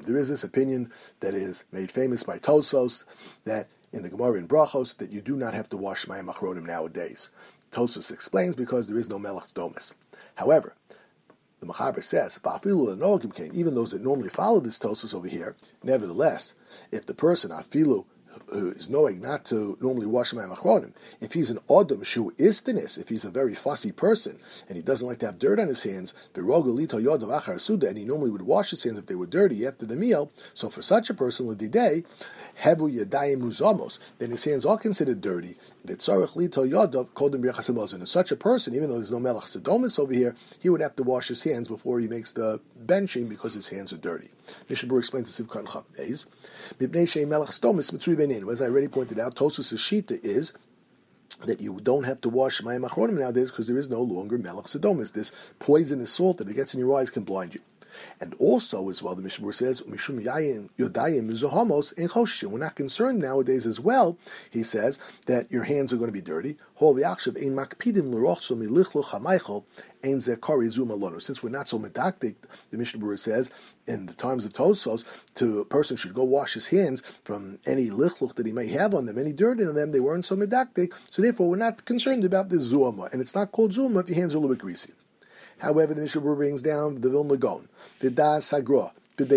There 0.06 0.18
is 0.18 0.30
this 0.30 0.44
opinion 0.44 0.92
that 1.19 1.33
is 1.33 1.63
made 1.71 1.92
famous 1.92 2.24
by 2.24 2.38
Tosos 2.38 3.06
that 3.45 3.68
in 3.92 4.03
the 4.03 4.09
Gemara 4.09 4.38
in 4.38 4.47
Brachos 4.47 4.97
that 4.97 5.12
you 5.12 5.21
do 5.21 5.36
not 5.36 5.53
have 5.53 5.69
to 5.69 5.77
wash 5.77 6.06
ma'im 6.06 6.31
achronim 6.31 6.65
nowadays. 6.65 7.30
Tosos 7.71 8.12
explains 8.12 8.56
because 8.56 8.88
there 8.88 9.00
is 9.00 9.09
no 9.09 9.18
melech 9.18 9.53
domus. 9.53 9.95
However, 10.36 10.75
the 11.59 11.65
Machaber 11.65 12.03
says, 12.03 12.38
Bafilu 12.44 12.95
noagim 12.97 13.33
kain, 13.33 13.51
even 13.53 13.74
those 13.74 13.92
that 13.92 14.03
normally 14.03 14.30
follow 14.30 14.59
this 14.59 14.77
Tosos 14.77 15.15
over 15.15 15.27
here, 15.27 15.56
nevertheless, 15.83 16.53
if 16.92 17.06
the 17.06 17.13
person, 17.13 17.51
afilu, 17.51 18.06
who 18.47 18.71
is 18.71 18.89
knowing 18.89 19.21
not 19.21 19.45
to 19.45 19.77
normally 19.81 20.05
wash 20.05 20.33
mayim 20.33 20.55
achronim, 20.55 20.93
if 21.21 21.33
he's 21.33 21.49
an 21.49 21.59
odom 21.69 22.05
shu 22.05 22.31
istinis, 22.31 22.97
if 22.97 23.09
he's 23.09 23.25
a 23.25 23.29
very 23.29 23.53
fussy 23.53 23.91
person 23.91 24.39
and 24.67 24.75
he 24.75 24.83
doesn't 24.83 25.07
like 25.07 25.19
to 25.19 25.25
have 25.25 25.39
dirt 25.39 25.59
on 25.59 25.67
his 25.67 25.83
hands, 25.83 26.13
and 26.35 27.97
he 27.97 28.05
normally 28.05 28.31
would 28.31 28.41
wash 28.41 28.69
his 28.69 28.83
hands 28.83 28.99
if 28.99 29.05
they 29.05 29.15
were 29.15 29.25
dirty 29.25 29.65
after 29.65 29.85
the 29.85 29.95
meal, 29.95 30.31
so 30.53 30.69
for 30.69 30.81
such 30.81 31.09
a 31.09 31.13
person, 31.13 31.47
l'didei, 31.47 32.03
hevu 32.61 32.93
yadayim 32.93 33.41
muzamos, 33.41 33.99
then 34.19 34.31
his 34.31 34.43
hands 34.43 34.65
are 34.65 34.77
considered 34.77 35.21
dirty. 35.21 35.55
And 35.87 36.01
such 36.01 36.25
a 38.31 38.35
person, 38.35 38.75
even 38.75 38.89
though 38.89 38.97
there's 38.97 39.11
no 39.11 39.19
melech 39.19 39.43
sedomis 39.43 39.99
over 39.99 40.13
here, 40.13 40.35
he 40.59 40.69
would 40.69 40.81
have 40.81 40.95
to 40.95 41.03
wash 41.03 41.27
his 41.27 41.43
hands 41.43 41.67
before 41.67 41.99
he 41.99 42.07
makes 42.07 42.33
the 42.33 42.59
benching 42.85 43.27
because 43.29 43.53
his 43.53 43.69
hands 43.69 43.91
are 43.93 43.97
dirty. 43.97 44.29
Mishabur 44.69 44.99
explains 44.99 45.35
the 45.35 45.43
Sivkan 45.43 45.65
Chav 45.65 45.85
as 48.51 48.61
I 48.61 48.65
already 48.65 48.87
pointed 48.87 49.19
out, 49.19 49.35
Tosus' 49.35 49.77
Shita 49.77 50.23
is 50.23 50.53
that 51.45 51.59
you 51.59 51.79
don't 51.81 52.03
have 52.03 52.21
to 52.21 52.29
wash 52.29 52.61
Mayim 52.61 52.87
Achronim 52.87 53.19
nowadays 53.19 53.51
because 53.51 53.67
there 53.67 53.77
is 53.77 53.89
no 53.89 54.01
longer 54.01 54.37
Melech 54.37 54.65
Sodomis. 54.65 55.13
This 55.13 55.31
poisonous 55.59 56.11
salt 56.11 56.37
that 56.37 56.47
it 56.47 56.55
gets 56.55 56.73
in 56.73 56.79
your 56.79 56.97
eyes 56.97 57.09
can 57.09 57.23
blind 57.23 57.55
you. 57.55 57.61
And 58.19 58.33
also, 58.36 58.89
as 58.89 59.01
well, 59.03 59.15
the 59.15 59.21
Mishnah 59.21 59.53
says, 59.53 59.81
Mishum 59.81 60.24
Yodayim 60.24 61.30
Mizuhamos 61.30 61.94
in. 61.94 62.51
We're 62.51 62.59
not 62.59 62.75
concerned 62.75 63.19
nowadays 63.19 63.65
as 63.65 63.80
well, 63.80 64.18
he 64.50 64.63
says, 64.63 65.00
that 65.25 65.52
your 65.52 65.64
hands 65.64 65.92
are 65.94 65.97
going 65.97 66.09
to 66.09 66.14
be 66.14 66.21
dirty. 66.21 66.57
Since 66.78 66.92
we're 71.44 71.49
not 71.49 71.68
so 71.68 71.80
medactic, 71.80 72.35
the 72.69 72.78
Mishnah 72.78 72.99
Berurah 72.99 73.18
says, 73.18 73.49
in 73.87 74.06
the 74.06 74.14
times 74.14 74.45
of 74.45 74.54
Tosos, 74.54 75.04
to 75.35 75.59
a 75.59 75.66
person 75.66 75.97
should 75.97 76.14
go 76.14 76.23
wash 76.23 76.54
his 76.54 76.68
hands 76.68 77.02
from 77.23 77.59
any 77.66 77.90
lichluch 77.90 78.35
that 78.35 78.45
he 78.45 78.52
may 78.52 78.68
have 78.68 78.94
on 78.94 79.06
them, 79.06 79.18
any 79.18 79.33
dirt 79.33 79.59
in 79.59 79.73
them, 79.73 79.92
they 79.92 79.99
weren't 79.99 80.25
so 80.25 80.35
medactic, 80.35 80.94
so 81.09 81.21
therefore 81.21 81.49
we're 81.49 81.56
not 81.56 81.85
concerned 81.85 82.23
about 82.23 82.49
this 82.49 82.61
zuma. 82.64 83.09
And 83.11 83.21
it's 83.21 83.35
not 83.35 83.52
called 83.52 83.73
zuma 83.73 84.02
if 84.02 84.09
your 84.09 84.18
hands 84.18 84.35
are 84.35 84.37
a 84.37 84.42
little 84.42 84.56
bit 84.56 84.61
greasy. 84.61 84.94
However, 85.59 85.94
the 85.94 86.02
Mishnah 86.02 86.21
brings 86.21 86.62
down 86.62 87.02
the 87.02 87.09
Vilna 87.09 87.38
Gaon, 87.38 87.69
the 88.00 88.09
Das 88.09 88.52
Hagra, 88.52 88.92
in 89.18 89.28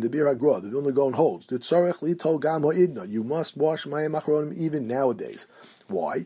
the 0.00 0.08
Bir 0.08 0.24
Hagra, 0.24 0.62
the 0.62 0.70
Vilna 0.70 0.90
Gaon 0.90 1.12
holds, 1.12 1.46
the 1.48 1.58
Tzorech 1.58 1.98
Lito 1.98 2.40
Gam 2.40 2.62
Ha'idna, 2.62 3.04
you 3.04 3.22
must 3.22 3.58
wash 3.58 3.84
Mayim 3.84 4.18
Achronim 4.18 4.56
even 4.56 4.88
nowadays. 4.88 5.46
Why? 5.86 6.24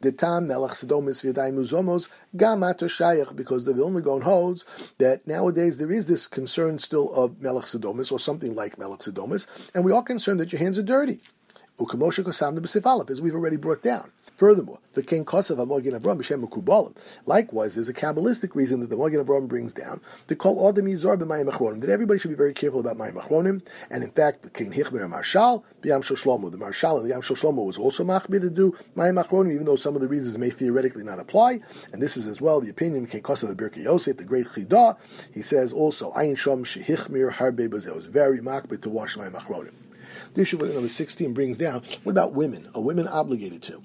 The 0.00 0.10
Melech 0.42 0.72
Sodomis 0.72 1.22
V'yadayim 1.22 1.54
Uzomos 1.54 2.08
Gamat 2.36 2.80
Shayach, 2.80 3.36
because 3.36 3.64
the 3.64 3.72
Vilna 3.72 4.00
Gaon 4.00 4.22
holds 4.22 4.64
that 4.98 5.24
nowadays 5.28 5.78
there 5.78 5.92
is 5.92 6.08
this 6.08 6.26
concern 6.26 6.80
still 6.80 7.14
of 7.14 7.40
Melech 7.40 7.66
Sodomis, 7.66 8.10
or 8.10 8.18
something 8.18 8.56
like 8.56 8.76
Melech 8.76 8.98
Sodomis, 8.98 9.46
and 9.72 9.84
we 9.84 9.92
are 9.92 10.02
concerned 10.02 10.40
that 10.40 10.52
your 10.52 10.58
hands 10.58 10.76
are 10.76 10.82
dirty. 10.82 11.20
Ukamosha 11.78 12.24
Kosam 12.24 12.56
the 12.56 13.12
as 13.12 13.22
we've 13.22 13.34
already 13.34 13.56
brought 13.56 13.82
down. 13.82 14.10
Furthermore, 14.42 14.80
the 14.94 15.04
King 15.04 15.24
Kosav 15.24 15.64
Amogin 15.64 15.96
Avram 15.96 16.18
B'Shem 16.18 16.42
Kubalim. 16.48 16.96
Likewise, 17.26 17.76
there's 17.76 17.88
a 17.88 17.94
Kabbalistic 17.94 18.56
reason 18.56 18.80
that 18.80 18.90
the 18.90 18.96
Amogin 18.96 19.24
Avram 19.24 19.46
brings 19.46 19.72
down 19.72 20.00
to 20.26 20.34
call 20.34 20.68
Adam 20.68 20.86
Yizar 20.86 21.16
b'Mayim 21.16 21.48
Achronim, 21.48 21.78
that 21.78 21.88
everybody 21.88 22.18
should 22.18 22.32
be 22.32 22.34
very 22.34 22.52
careful 22.52 22.80
about 22.80 22.96
Mayim 22.96 23.14
Achronim, 23.22 23.64
and 23.88 24.02
in 24.02 24.10
fact, 24.10 24.42
the 24.42 24.50
King 24.50 24.72
Hichmer 24.72 25.08
Marshal, 25.08 25.64
B'Yam 25.80 26.02
Shlomo, 26.02 26.50
the 26.50 26.56
Marshal 26.56 26.96
and 26.96 27.06
the 27.06 27.10
Yam 27.10 27.20
Shlomo 27.20 27.64
was 27.64 27.78
also 27.78 28.02
machmir 28.02 28.40
to 28.40 28.50
do 28.50 28.72
Mayim 28.96 29.24
Achronim, 29.24 29.52
even 29.52 29.64
though 29.64 29.76
some 29.76 29.94
of 29.94 30.00
the 30.00 30.08
reasons 30.08 30.36
may 30.36 30.50
theoretically 30.50 31.04
not 31.04 31.20
apply, 31.20 31.60
and 31.92 32.02
this 32.02 32.16
is 32.16 32.26
as 32.26 32.40
well 32.40 32.60
the 32.60 32.68
opinion 32.68 33.04
of 33.04 33.10
King 33.10 33.22
Kosav 33.22 33.48
of 33.48 33.56
Birkei 33.56 33.84
Yosef, 33.84 34.16
the 34.16 34.24
great 34.24 34.48
Chidah, 34.48 34.96
he 35.32 35.42
says 35.42 35.72
also, 35.72 36.10
Ayin 36.14 36.32
Shom 36.32 36.64
Shehichmir 36.64 37.30
Harbe 37.30 37.68
Bazeh, 37.68 37.94
was 37.94 38.06
very 38.06 38.40
machmir 38.40 38.82
to 38.82 38.90
wash 38.90 39.16
Mayim 39.16 39.40
Achronim. 39.40 39.74
The 40.34 40.42
issue 40.42 40.56
number 40.56 40.88
16 40.88 41.32
brings 41.32 41.58
down, 41.58 41.82
what 42.02 42.10
about 42.10 42.32
women? 42.32 42.68
Are 42.74 42.82
women 42.82 43.06
obligated 43.06 43.62
to? 43.62 43.82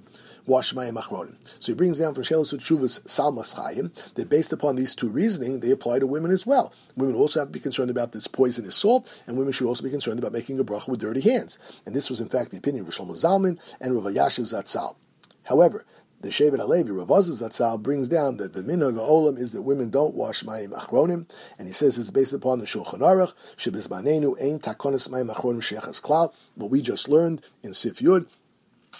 Wash 0.48 0.74
mayim 0.74 1.00
achronim. 1.00 1.36
So 1.60 1.74
he 1.74 1.76
brings 1.76 2.00
down 2.00 2.16
from 2.16 2.24
Shelos 2.24 2.58
Utshuvas 2.58 3.08
Salmas 3.08 3.54
Chayim 3.54 3.92
that 4.16 4.30
based 4.30 4.54
upon 4.54 4.78
these 4.78 4.96
two 4.96 5.10
reasoning, 5.10 5.60
they 5.60 5.72
apply 5.72 6.00
to 6.00 6.08
women 6.08 6.32
as 6.32 6.48
well. 6.48 6.74
Women 6.96 7.16
also 7.16 7.42
have 7.42 7.50
to 7.50 7.52
be 7.52 7.60
concerned 7.60 7.92
about 7.92 8.14
this 8.14 8.28
poisonous 8.28 8.78
salt, 8.78 9.24
and 9.28 9.38
women 9.38 9.52
should 9.52 9.68
also 9.68 9.84
be 9.84 9.90
concerned 9.90 10.20
about 10.20 10.32
making 10.32 10.60
a 10.60 10.64
bracha 10.64 10.88
with 10.88 11.02
dirty 11.02 11.22
hands. 11.22 11.60
And 11.86 11.94
this 11.94 12.10
was 12.10 12.22
in 12.22 12.30
fact 12.30 12.52
the 12.52 12.58
opinion 12.58 12.88
of 12.88 12.94
Shlomo 12.94 13.12
Zalman 13.12 13.60
and 13.82 13.94
Rav 13.94 14.06
Yashiv 14.14 14.54
Zatzal. 14.54 14.96
However, 15.44 15.86
the 16.20 16.30
Shevet 16.30 16.58
HaLevi, 16.58 16.98
Rav 16.98 17.10
Zatzal, 17.10 17.80
brings 17.80 18.08
down 18.08 18.38
that 18.38 18.54
the 18.54 18.64
minhag 18.64 18.98
olam 18.98 19.38
is 19.38 19.52
that 19.52 19.62
women 19.62 19.92
don't 19.92 20.16
wash 20.16 20.44
mayim 20.44 20.72
achronim, 20.72 21.30
and 21.60 21.68
he 21.68 21.74
says 21.74 21.98
it's 21.98 22.10
based 22.10 22.34
upon 22.34 22.58
the 22.58 22.66
Shulchan 22.66 23.02
Aruch, 23.02 23.34
shebizmanenu 23.56 24.42
ein 24.42 24.60
takonis 24.60 25.10
mayim 25.10 25.32
achronim 25.32 25.62
shechas 25.62 26.02
klal, 26.02 26.34
what 26.56 26.72
we 26.72 26.82
just 26.82 27.08
learned 27.08 27.44
in 27.62 27.74
Sif 27.74 28.00
Yud, 28.00 28.26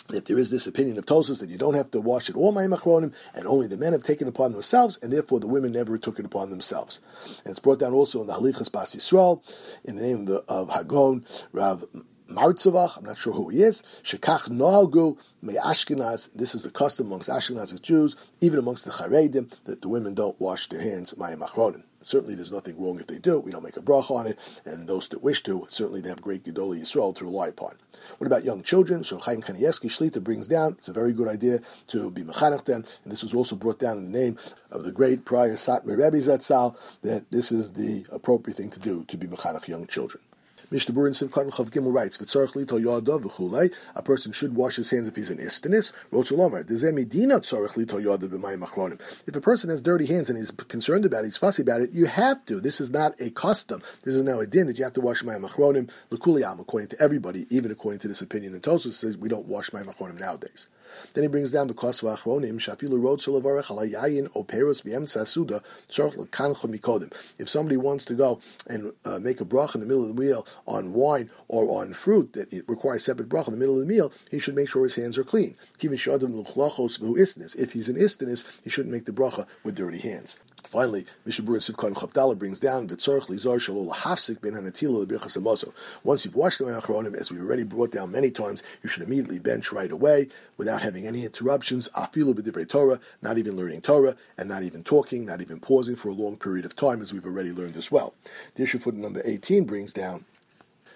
that 0.04 0.26
there 0.26 0.38
is 0.38 0.50
this 0.50 0.68
opinion 0.68 0.98
of 0.98 1.06
Tosos 1.06 1.40
that 1.40 1.50
you 1.50 1.58
don't 1.58 1.74
have 1.74 1.92
to 1.92 2.02
wash 2.02 2.30
it 2.30 2.36
all 2.36 2.54
mayim 2.54 2.78
achronim, 2.78 3.14
and 3.34 3.48
only 3.48 3.68
the 3.68 3.78
men 3.78 3.94
have 3.94 4.04
taken 4.04 4.28
upon 4.28 4.52
themselves, 4.52 4.98
and 5.02 5.12
therefore 5.12 5.40
the 5.40 5.48
women 5.48 5.72
never 5.72 5.98
took 5.98 6.20
it 6.20 6.26
upon 6.26 6.50
themselves. 6.50 7.00
And 7.44 7.52
it's 7.52 7.60
brought 7.60 7.80
down 7.80 7.94
also 7.94 8.22
in 8.22 8.28
the 8.28 8.34
Halichas 8.34 8.72
Bas 8.72 8.96
Yisrael, 8.96 9.42
in 9.84 9.96
the 9.96 10.04
name 10.04 10.22
of, 10.22 10.26
the, 10.28 10.44
of 10.48 10.70
Hagon, 10.70 11.26
Rav 11.52 11.86
Martzavach, 12.30 12.98
I'm 12.98 13.06
not 13.06 13.18
sure 13.18 13.34
who 13.34 13.50
he 13.50 13.62
is, 13.64 13.82
Shekach 14.04 14.50
Nohagu 14.50 15.18
Me 15.42 15.56
Ashkenaz, 15.56 16.30
this 16.34 16.54
is 16.54 16.64
the 16.64 16.70
custom 16.70 17.08
amongst 17.08 17.30
Ashkenazic 17.30 17.82
Jews, 17.82 18.16
even 18.42 18.60
amongst 18.60 18.86
the 18.86 18.92
Charedim, 18.92 19.52
that 19.64 19.82
the 19.82 19.90
women 19.90 20.14
don't 20.14 20.40
wash 20.40 20.68
their 20.68 20.82
hands, 20.82 21.14
Mayim 21.14 21.40
Achronim. 21.40 21.84
Certainly 22.02 22.36
there's 22.36 22.52
nothing 22.52 22.82
wrong 22.82 23.00
if 23.00 23.08
they 23.08 23.20
do, 23.20 23.40
we 23.40 23.52
don't 23.52 23.64
make 23.64 23.78
a 23.78 23.82
bracha 23.82 24.12
on 24.12 24.28
it, 24.28 24.38
and 24.66 24.88
those 24.88 25.10
that 25.10 25.24
wish 25.24 25.44
to, 25.44 25.66
certainly 25.70 26.00
they 26.00 26.10
have 26.10 26.22
great 26.22 26.44
Gedoli 26.44 26.82
Yisrael 26.82 27.16
to 27.16 27.26
rely 27.26 27.48
upon. 27.48 27.76
What 28.18 28.28
about 28.28 28.44
young 28.44 28.64
children? 28.64 29.04
So 29.04 29.18
Chaim 29.18 29.42
Kanievsky 29.42 29.90
Shlita 29.90 30.24
brings 30.24 30.48
down, 30.48 30.76
it's 30.78 30.88
a 30.88 30.94
very 30.94 31.12
good 31.12 31.28
idea 31.28 31.60
to 31.88 32.12
be 32.12 32.24
mechanech 32.24 32.66
them, 32.66 32.86
and 33.04 33.12
this 33.12 33.24
was 33.24 33.34
also 33.34 33.56
brought 33.56 33.80
down 33.80 33.98
in 33.98 34.12
the 34.12 34.18
name 34.18 34.38
of 34.72 34.84
the 34.84 34.92
great 34.92 35.26
prior 35.26 35.56
Satmar 35.56 35.98
Rebbe 35.98 36.18
Zatzal, 36.18 36.78
that 37.02 37.30
this 37.32 37.52
is 37.52 37.74
the 37.74 38.06
appropriate 38.12 38.58
thing 38.58 38.70
to 38.70 38.80
do, 38.80 39.04
to 39.08 39.18
be 39.18 39.28
mechanech 39.28 39.68
young 39.68 39.88
children. 39.88 40.24
Mishnah 40.70 40.94
Berurah 40.94 41.30
Simchan 41.30 41.50
Gimel 41.70 41.94
writes, 41.94 42.18
"V'tzarich 42.18 42.54
lito 42.54 42.78
v'chulei." 42.78 43.74
A 43.96 44.02
person 44.02 44.34
should 44.34 44.54
wash 44.54 44.76
his 44.76 44.90
hands 44.90 45.08
if 45.08 45.16
he's 45.16 45.30
an 45.30 45.38
istanis. 45.38 45.94
Rotzolomar, 46.12 46.66
dezemidina 46.66 47.40
tzarich 47.40 47.78
lito 47.78 48.04
yadav 48.04 48.28
b'mayim 48.28 48.68
achronim. 48.68 49.00
If 49.26 49.36
a 49.36 49.40
person 49.40 49.70
has 49.70 49.82
dirty 49.82 50.08
hands 50.08 50.30
and 50.30 50.38
he's 50.38 50.52
concerned 50.52 51.06
about 51.06 51.24
it, 51.24 51.28
he's 51.28 51.38
fussy 51.38 51.62
about 51.62 51.82
it, 51.82 51.92
you 51.92 52.08
have 52.08 52.46
to. 52.48 52.60
This 52.60 52.82
is 52.82 52.90
not 52.90 53.16
a 53.22 53.30
custom. 53.30 53.82
This 54.04 54.16
is 54.16 54.24
now 54.24 54.42
a 54.42 54.46
din 54.46 54.68
that 54.68 54.78
you 54.78 54.84
have 54.84 54.94
to 54.94 55.02
wash 55.02 55.24
mayim 55.24 55.50
achronim 55.50 55.90
l'kuliyam, 56.12 56.60
according 56.60 56.90
to 56.90 57.02
everybody, 57.02 57.48
even 57.50 57.72
according 57.72 58.00
to 58.00 58.10
this 58.10 58.22
opinion. 58.22 58.54
And 58.54 58.62
Tosus 58.62 58.92
says 58.92 59.18
we 59.18 59.30
don't 59.30 59.48
wash 59.48 59.70
mayim 59.70 59.86
achronim 59.86 60.20
nowadays. 60.20 60.68
Then 61.14 61.24
he 61.24 61.28
brings 61.28 61.52
down 61.52 61.68
the 61.68 61.74
kosva 61.74 62.18
achronim 62.18 62.60
shafilu 62.60 63.02
road 63.02 63.20
shalavarech 63.20 63.66
alayayin 63.66 64.30
o 64.36 64.44
peros 64.44 64.84
b'emtza 64.84 65.26
suda 65.28 65.62
mikodim. 65.90 67.12
If 67.38 67.50
somebody 67.50 67.78
wants 67.78 68.06
to 68.06 68.14
go 68.14 68.40
and 68.68 68.94
uh, 69.06 69.20
make 69.20 69.42
a 69.42 69.46
brach 69.46 69.76
in 69.76 69.82
the 69.82 69.88
middle 69.88 70.10
of 70.10 70.16
the 70.16 70.22
meal 70.22 70.46
on 70.66 70.94
wine 70.94 71.30
or 71.48 71.82
on 71.82 71.94
fruit 71.94 72.34
that 72.34 72.52
it 72.52 72.66
requires 72.68 73.04
separate 73.06 73.30
brach 73.30 73.48
in 73.48 73.54
the 73.54 73.60
middle 73.60 73.76
of 73.76 73.82
the 73.82 73.94
meal, 73.94 74.12
he 74.30 74.40
should 74.40 74.56
make 74.56 74.70
sure 74.70 74.84
his 74.84 74.96
hands 74.96 75.18
are 75.18 75.24
clean. 75.24 75.56
If 75.80 75.92
he's 75.92 77.90
an 77.90 77.96
istanis, 77.96 78.62
he 78.64 78.70
shouldn't 78.70 78.94
make 78.94 79.06
the 79.06 79.12
bracha 79.12 79.46
with 79.64 79.76
dirty 79.76 80.00
hands. 80.00 80.38
Finally, 80.64 81.06
Mishabur 81.26 81.54
and 81.54 81.62
Sivkon 81.62 81.94
Chavdala 81.94 82.38
brings 82.38 82.60
down 82.60 82.88
Vitzorch 82.88 83.28
Lizar 83.28 83.58
Shalol 83.58 83.94
Hafsik 83.94 84.42
Ben 84.42 84.54
Hanatila 84.54 85.06
Lebirchas 85.06 85.38
Amoso. 85.38 85.72
Once 86.04 86.26
you've 86.26 86.36
washed 86.36 86.60
the 86.60 86.66
Achronim, 86.66 87.16
as 87.16 87.32
we've 87.32 87.42
already 87.42 87.64
brought 87.64 87.92
down 87.92 88.12
many 88.12 88.32
times, 88.32 88.64
you 88.84 88.90
should 88.90 89.04
immediately 89.04 89.40
bench 89.40 89.72
right 89.72 89.92
away 89.92 90.28
without 90.58 90.82
having 90.82 91.08
any 91.08 91.24
interruptions. 91.24 91.88
Afilu 91.96 92.34
B'divrei 92.34 92.68
Torah, 92.68 93.00
not 93.22 93.38
even 93.38 93.56
learning 93.56 93.82
Torah, 93.82 94.16
and 94.38 94.50
not 94.50 94.64
even 94.64 94.84
talking, 94.84 95.26
not 95.26 95.42
even 95.42 95.60
pausing 95.60 95.96
for 95.96 96.10
a 96.10 96.14
long 96.14 96.36
period 96.36 96.66
of 96.66 96.76
time, 96.76 97.02
as 97.02 97.14
we've 97.14 97.26
already 97.26 97.54
learned 97.54 97.78
as 97.78 97.90
well. 97.90 98.14
The 98.56 98.64
issue 98.64 98.80
foot 98.80 98.96
number 98.96 99.22
18 99.24 99.64
brings 99.64 99.94
down 99.94 100.26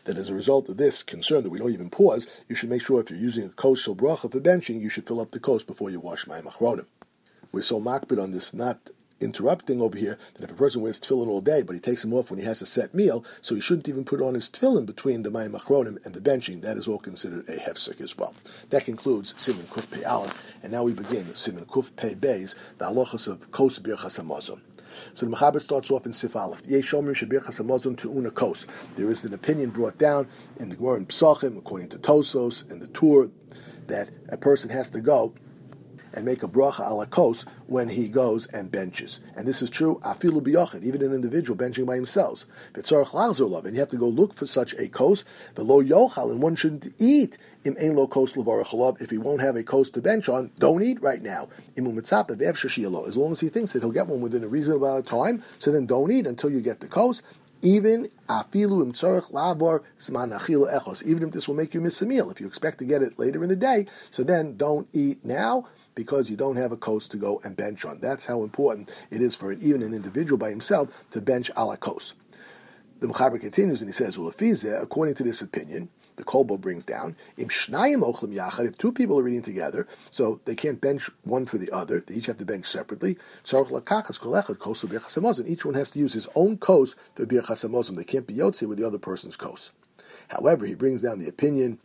that 0.04 0.18
as 0.18 0.30
a 0.30 0.36
result 0.36 0.68
of 0.68 0.78
this 0.78 1.02
concern 1.02 1.44
that 1.44 1.50
we 1.50 1.60
don't 1.60 1.74
even 1.74 1.90
pause, 1.90 2.28
you 2.50 2.56
should 2.56 2.70
make 2.70 2.82
sure 2.82 3.00
if 3.00 3.10
you're 3.10 3.20
using 3.20 3.46
a 3.46 3.50
kosher 3.50 3.92
bracha 3.92 4.32
for 4.32 4.40
benching, 4.40 4.82
you 4.82 4.90
should 4.90 5.08
fill 5.08 5.22
up 5.22 5.32
the 5.32 5.40
kos 5.40 5.64
before 5.64 5.90
you 5.90 6.00
wash 6.00 6.26
mayim 6.26 6.44
achronim. 6.44 6.86
We're 7.52 7.62
so 7.62 7.80
makbid 7.80 8.22
on 8.22 8.32
this 8.32 8.54
not 8.54 8.90
interrupting 9.22 9.82
over 9.82 9.98
here 9.98 10.18
that 10.36 10.44
if 10.44 10.52
a 10.52 10.56
person 10.56 10.82
wears 10.82 11.00
tefillin 11.00 11.28
all 11.28 11.42
day, 11.42 11.62
but 11.62 11.74
he 11.74 11.80
takes 11.80 12.02
them 12.02 12.14
off 12.14 12.30
when 12.30 12.40
he 12.40 12.46
has 12.46 12.62
a 12.62 12.66
set 12.66 12.94
meal, 12.94 13.24
so 13.42 13.56
he 13.56 13.62
shouldn't 13.62 13.90
even 13.90 14.04
put 14.04 14.22
on 14.22 14.34
his 14.34 14.50
tefillin 14.50 14.86
between 14.86 15.24
the 15.24 15.32
mayim 15.32 15.60
achronim 15.60 16.04
and 16.06 16.14
the 16.14 16.22
benching. 16.22 16.62
That 16.62 16.78
is 16.78 16.88
all 16.88 17.00
considered 17.00 17.48
a 17.48 17.58
hefsek 17.58 18.02
as 18.02 18.18
well. 18.18 18.34
That 18.70 18.86
concludes 18.86 19.34
Simon 19.38 19.66
Kuf 19.66 19.90
Pei 19.92 20.04
Aleph, 20.04 20.44
and 20.64 20.72
now 20.72 20.84
we 20.84 20.94
begin 20.94 21.34
Simon 21.36 21.66
Kuf 21.66 21.96
Pei 21.96 22.16
Beis, 22.16 22.56
the 22.78 22.86
halachas 22.86 23.28
of 23.28 23.52
Kos 23.52 23.80
Bir 23.80 23.96
Chasamazon. 23.96 24.62
So 25.14 25.26
the 25.26 25.36
Mechaber 25.36 25.62
starts 25.62 25.90
off 25.92 26.06
in 26.06 26.14
Sif 26.14 26.36
Aleph. 26.36 26.64
Yeshomim 26.64 27.16
Shabir 27.16 27.44
Chasamazon 27.44 27.98
to 27.98 28.12
Una 28.12 28.32
Kos. 28.32 28.66
There 28.96 29.10
is 29.10 29.24
an 29.24 29.34
opinion 29.34 29.70
brought 29.70 29.98
down 29.98 30.28
in 30.60 30.70
the 30.70 30.76
Gemara 30.76 30.98
in 30.98 31.06
Psachim, 31.06 31.58
according 31.58 31.90
to 31.90 31.98
Tosos 31.98 32.70
and 32.70 32.82
the 32.82 32.88
Tur, 32.88 33.30
that 33.88 34.10
a 34.30 34.38
person 34.38 34.70
has 34.70 34.90
to 34.92 35.02
go 35.02 35.34
and 36.14 36.26
make 36.26 36.44
a 36.44 36.48
bracha 36.48 36.88
ala 36.88 37.06
kos 37.06 37.46
when 37.68 37.90
he 37.90 38.08
goes 38.08 38.46
and 38.48 38.72
benches. 38.72 39.20
And 39.36 39.48
this 39.48 39.62
is 39.62 39.70
true 39.70 40.00
afilu 40.04 40.42
biyachid, 40.42 40.84
even 40.84 41.02
an 41.02 41.14
individual 41.14 41.58
benching 41.58 41.86
by 41.86 41.96
himself. 41.96 42.46
And 42.76 43.74
you 43.74 43.80
have 43.80 43.88
to 43.90 43.98
go 43.98 44.08
look 44.08 44.34
for 44.34 44.46
such 44.46 44.74
a 44.74 44.88
kos, 44.88 45.24
the 45.56 45.64
lo 45.64 45.82
yochal, 45.82 46.32
and 46.32 46.42
one 46.42 46.56
shouldn't 46.56 46.94
eat 47.00 47.38
im 47.64 47.76
ein 47.80 47.96
lo 47.96 48.08
kos 48.08 48.36
if 48.36 49.10
he 49.10 49.18
won't 49.18 49.42
have 49.42 49.56
a 49.56 49.64
kos 49.64 49.90
to 49.92 50.02
bench 50.02 50.30
on, 50.30 50.52
don't 50.60 50.84
eat 50.84 51.02
right 51.02 51.22
now. 51.22 51.48
Imu 51.76 53.08
As 53.08 53.18
long 53.18 53.32
as 53.32 53.40
he 53.40 53.50
thinks 53.50 53.74
that 53.74 53.82
he'll 53.82 53.92
get 53.92 54.08
one 54.08 54.22
within 54.22 54.44
a 54.44 54.48
reasonable 54.48 54.88
amount 54.88 55.00
of 55.00 55.06
time, 55.06 55.44
so 55.60 55.72
then 55.72 55.86
don't 55.86 56.12
eat 56.12 56.28
until 56.28 56.50
you 56.50 56.62
get 56.62 56.80
the 56.80 56.88
kos 56.88 57.22
even 57.62 58.10
afilu 58.28 58.82
im 58.82 58.92
tzorich 58.92 59.32
lavor 59.32 59.84
zman 60.00 60.38
echos. 60.38 61.04
Even 61.04 61.28
if 61.28 61.34
this 61.34 61.48
will 61.48 61.56
make 61.56 61.74
you 61.74 61.82
miss 61.82 62.02
a 62.02 62.06
meal, 62.06 62.30
if 62.32 62.42
you 62.42 62.48
expect 62.48 62.80
to 62.80 62.86
get 62.86 63.04
it 63.04 63.20
later 63.20 63.44
in 63.44 63.50
the 63.50 63.56
day, 63.56 63.86
so 64.10 64.24
then 64.24 64.58
don't 64.58 64.88
eat 64.94 65.24
now 65.24 65.68
because 65.96 66.30
you 66.30 66.38
don't 66.38 66.56
have 66.56 66.72
a 66.72 66.78
kos 66.78 67.08
to 67.10 67.18
go 67.18 67.42
and 67.44 67.56
bench 67.56 67.86
on. 67.86 68.00
That's 68.00 68.26
how 68.26 68.44
important 68.44 68.92
it 69.10 69.22
is 69.22 69.36
for 69.36 69.52
even 69.54 69.82
an 69.82 69.94
individual 69.94 70.38
by 70.38 70.50
himself 70.50 70.90
to 71.12 71.22
bench 71.22 71.52
a 71.56 71.66
la 71.66 71.76
kos. 71.76 72.14
The 73.00 73.08
Mechaber 73.08 73.40
continues 73.40 73.82
and 73.82 73.90
he 73.90 73.94
says, 73.94 74.18
according 74.18 75.16
to 75.16 75.24
this 75.24 75.42
opinion, 75.42 75.90
the 76.18 76.24
Kolbo 76.24 76.60
brings 76.60 76.86
down, 76.86 77.16
if 77.38 78.78
two 78.78 78.92
people 78.92 79.18
are 79.18 79.24
reading 79.24 79.42
together, 79.42 79.88
so 80.12 80.40
they 80.46 80.56
can't 80.56 80.80
bench 80.80 81.10
one 81.24 81.48
for 81.48 81.58
the 81.58 81.72
other, 81.72 82.00
they 82.00 82.16
each 82.16 82.28
have 82.28 82.38
to 82.38 82.46
bench 82.46 82.68
separately. 82.68 83.18
Each 83.44 83.54
one 83.54 83.82
has 85.74 85.92
to 85.92 86.00
use 86.00 86.14
his 86.14 86.28
own 86.36 86.58
kos 86.58 86.96
for 87.16 87.26
bir 87.26 87.42
They 87.42 88.04
can't 88.04 88.28
be 88.28 88.36
yotzi 88.36 88.68
with 88.68 88.78
the 88.78 88.86
other 88.86 89.00
person's 89.00 89.36
kos. 89.36 89.72
However, 90.28 90.66
he 90.66 90.76
brings 90.76 91.02
down 91.02 91.20
the 91.20 91.28
opinion 91.28 91.80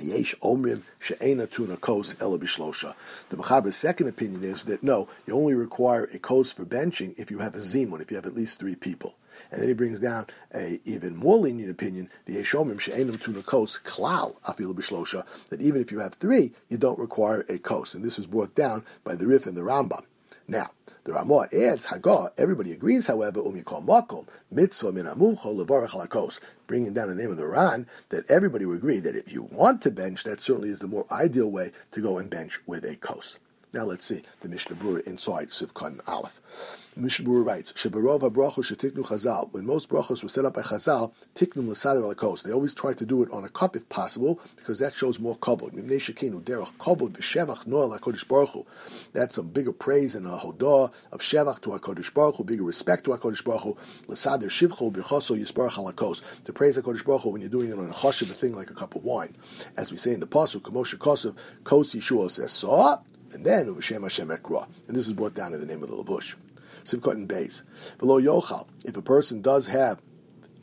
Yesh 0.00 0.34
omrim 0.42 0.82
she'ena 0.98 1.46
tuna 1.46 1.76
kos 1.76 2.14
ela 2.20 2.38
bishlosha. 2.38 2.94
The 3.28 3.36
Mechaber's 3.36 3.76
second 3.76 4.08
opinion 4.08 4.44
is 4.44 4.64
that 4.64 4.82
no, 4.82 5.08
you 5.26 5.34
only 5.34 5.54
require 5.54 6.04
a 6.12 6.18
kos 6.18 6.52
for 6.52 6.64
benching 6.64 7.14
if 7.18 7.30
you 7.30 7.38
have 7.38 7.54
a 7.54 7.58
zimun, 7.58 8.00
if 8.00 8.10
you 8.10 8.16
have 8.16 8.26
at 8.26 8.34
least 8.34 8.58
three 8.58 8.74
people. 8.74 9.14
And 9.50 9.60
then 9.60 9.68
he 9.68 9.74
brings 9.74 10.00
down 10.00 10.26
a 10.54 10.80
even 10.84 11.16
more 11.16 11.38
lenient 11.38 11.70
opinion, 11.70 12.10
the 12.26 12.36
Yeshomim 12.36 12.80
she'enam 12.80 13.18
tuna 13.18 13.42
kos 13.42 13.78
klal 13.78 14.40
afilu 14.42 14.74
bishlosha, 14.74 15.24
that 15.50 15.60
even 15.60 15.80
if 15.80 15.92
you 15.92 16.00
have 16.00 16.14
three, 16.14 16.52
you 16.68 16.76
don't 16.76 16.98
require 16.98 17.44
a 17.48 17.58
kos. 17.58 17.94
And 17.94 18.04
this 18.04 18.18
is 18.18 18.26
brought 18.26 18.54
down 18.54 18.84
by 19.04 19.14
the 19.14 19.26
Rif 19.26 19.46
and 19.46 19.56
the 19.56 19.62
Rambam. 19.62 20.04
Now, 20.50 20.70
the 21.04 21.12
Ramah 21.12 21.48
adds, 21.52 21.88
Hagah, 21.88 22.30
everybody 22.38 22.72
agrees, 22.72 23.06
however, 23.06 23.42
umikol 23.42 23.84
makom, 23.84 24.26
mitzvah 24.50 24.92
min 24.92 25.04
amucho 25.04 25.54
levarach 25.54 25.90
lakos, 25.90 26.40
bringing 26.66 26.94
down 26.94 27.08
the 27.08 27.14
name 27.14 27.30
of 27.30 27.36
the 27.36 27.46
Ran, 27.46 27.86
that 28.08 28.24
everybody 28.30 28.64
would 28.64 28.78
agree 28.78 28.98
that 28.98 29.14
if 29.14 29.30
you 29.30 29.42
want 29.42 29.82
to 29.82 29.90
bench, 29.90 30.24
that 30.24 30.40
certainly 30.40 30.70
is 30.70 30.78
the 30.78 30.88
more 30.88 31.04
ideal 31.12 31.52
way 31.52 31.72
to 31.90 32.00
go 32.00 32.16
and 32.16 32.30
bench 32.30 32.60
with 32.66 32.86
a 32.86 32.96
kos. 32.96 33.38
Now 33.70 33.84
let's 33.84 34.06
see 34.06 34.22
the 34.40 34.48
Mishnah 34.48 34.76
Berurah 34.76 35.06
inside 35.06 35.48
Sivkon 35.48 36.00
Aleph. 36.08 36.40
Mishnah 36.96 37.26
Berurah 37.26 37.44
writes, 37.44 37.72
Shebarov 37.74 38.22
brachos 38.32 38.72
shetiknu 38.72 39.06
chazal. 39.06 39.52
When 39.52 39.66
most 39.66 39.90
brachos 39.90 40.22
were 40.22 40.30
set 40.30 40.46
up 40.46 40.54
by 40.54 40.62
chazal, 40.62 41.12
tiknu 41.34 41.68
l'sader 41.68 42.00
alakos. 42.00 42.44
They 42.44 42.52
always 42.52 42.74
try 42.74 42.94
to 42.94 43.04
do 43.04 43.22
it 43.22 43.30
on 43.30 43.44
a 43.44 43.50
cup 43.50 43.76
if 43.76 43.86
possible, 43.90 44.40
because 44.56 44.78
that 44.78 44.94
shows 44.94 45.20
more 45.20 45.36
kavod. 45.36 45.74
Mimnei 45.74 45.98
shekinu 45.98 46.40
derech 46.40 46.72
kavod 46.78 47.10
v'shevach 47.18 47.66
noah 47.66 47.98
lakodesh 47.98 48.26
baruch 48.26 48.48
Hu. 48.48 48.66
That's 49.12 49.36
a 49.36 49.42
bigger 49.42 49.74
praise 49.74 50.14
and 50.14 50.26
a 50.26 50.30
hodah 50.30 50.90
of 51.12 51.20
shevach 51.20 51.60
to 51.60 51.70
Hakadosh 51.70 52.14
Baruch 52.14 52.36
Hu, 52.36 52.44
bigger 52.44 52.64
respect 52.64 53.04
to 53.04 53.10
Hakadosh 53.10 53.44
Baruch 53.44 53.62
Hu. 53.64 53.76
L'sader 54.06 54.48
shivcho 54.48 54.90
b'chaso 54.90 55.38
yisbarach 55.38 55.72
alakos. 55.72 56.42
To 56.44 56.54
praise 56.54 56.78
Hakadosh 56.78 57.04
Baruch 57.04 57.20
Hu 57.20 57.30
when 57.32 57.42
you're 57.42 57.50
doing 57.50 57.68
it 57.68 57.78
on 57.78 57.90
a 57.90 57.92
chashiv, 57.92 58.30
a 58.30 58.34
thing 58.34 58.54
like 58.54 58.70
a 58.70 58.74
cup 58.74 58.94
of 58.94 59.04
wine, 59.04 59.36
as 59.76 59.90
we 59.90 59.98
say 59.98 60.14
in 60.14 60.20
the 60.20 60.26
pasuk, 60.26 60.62
Kamosha 60.62 60.96
Kosev, 60.96 61.36
Kos 61.64 61.94
Yeshua 61.94 62.30
says, 62.30 62.64
and 63.32 63.44
then 63.44 63.66
Uvashem 63.66 64.02
Hashem 64.02 64.28
Ekra. 64.28 64.66
And 64.86 64.96
this 64.96 65.06
is 65.06 65.12
brought 65.12 65.34
down 65.34 65.54
in 65.54 65.60
the 65.60 65.66
name 65.66 65.82
of 65.82 65.90
the 65.90 65.96
Lavush. 65.96 66.34
Sivkot 66.84 67.12
and 67.12 67.28
Beis. 67.28 67.62
Below 67.98 68.20
Yochal, 68.20 68.66
if 68.84 68.96
a 68.96 69.02
person 69.02 69.42
does 69.42 69.66
have 69.66 70.00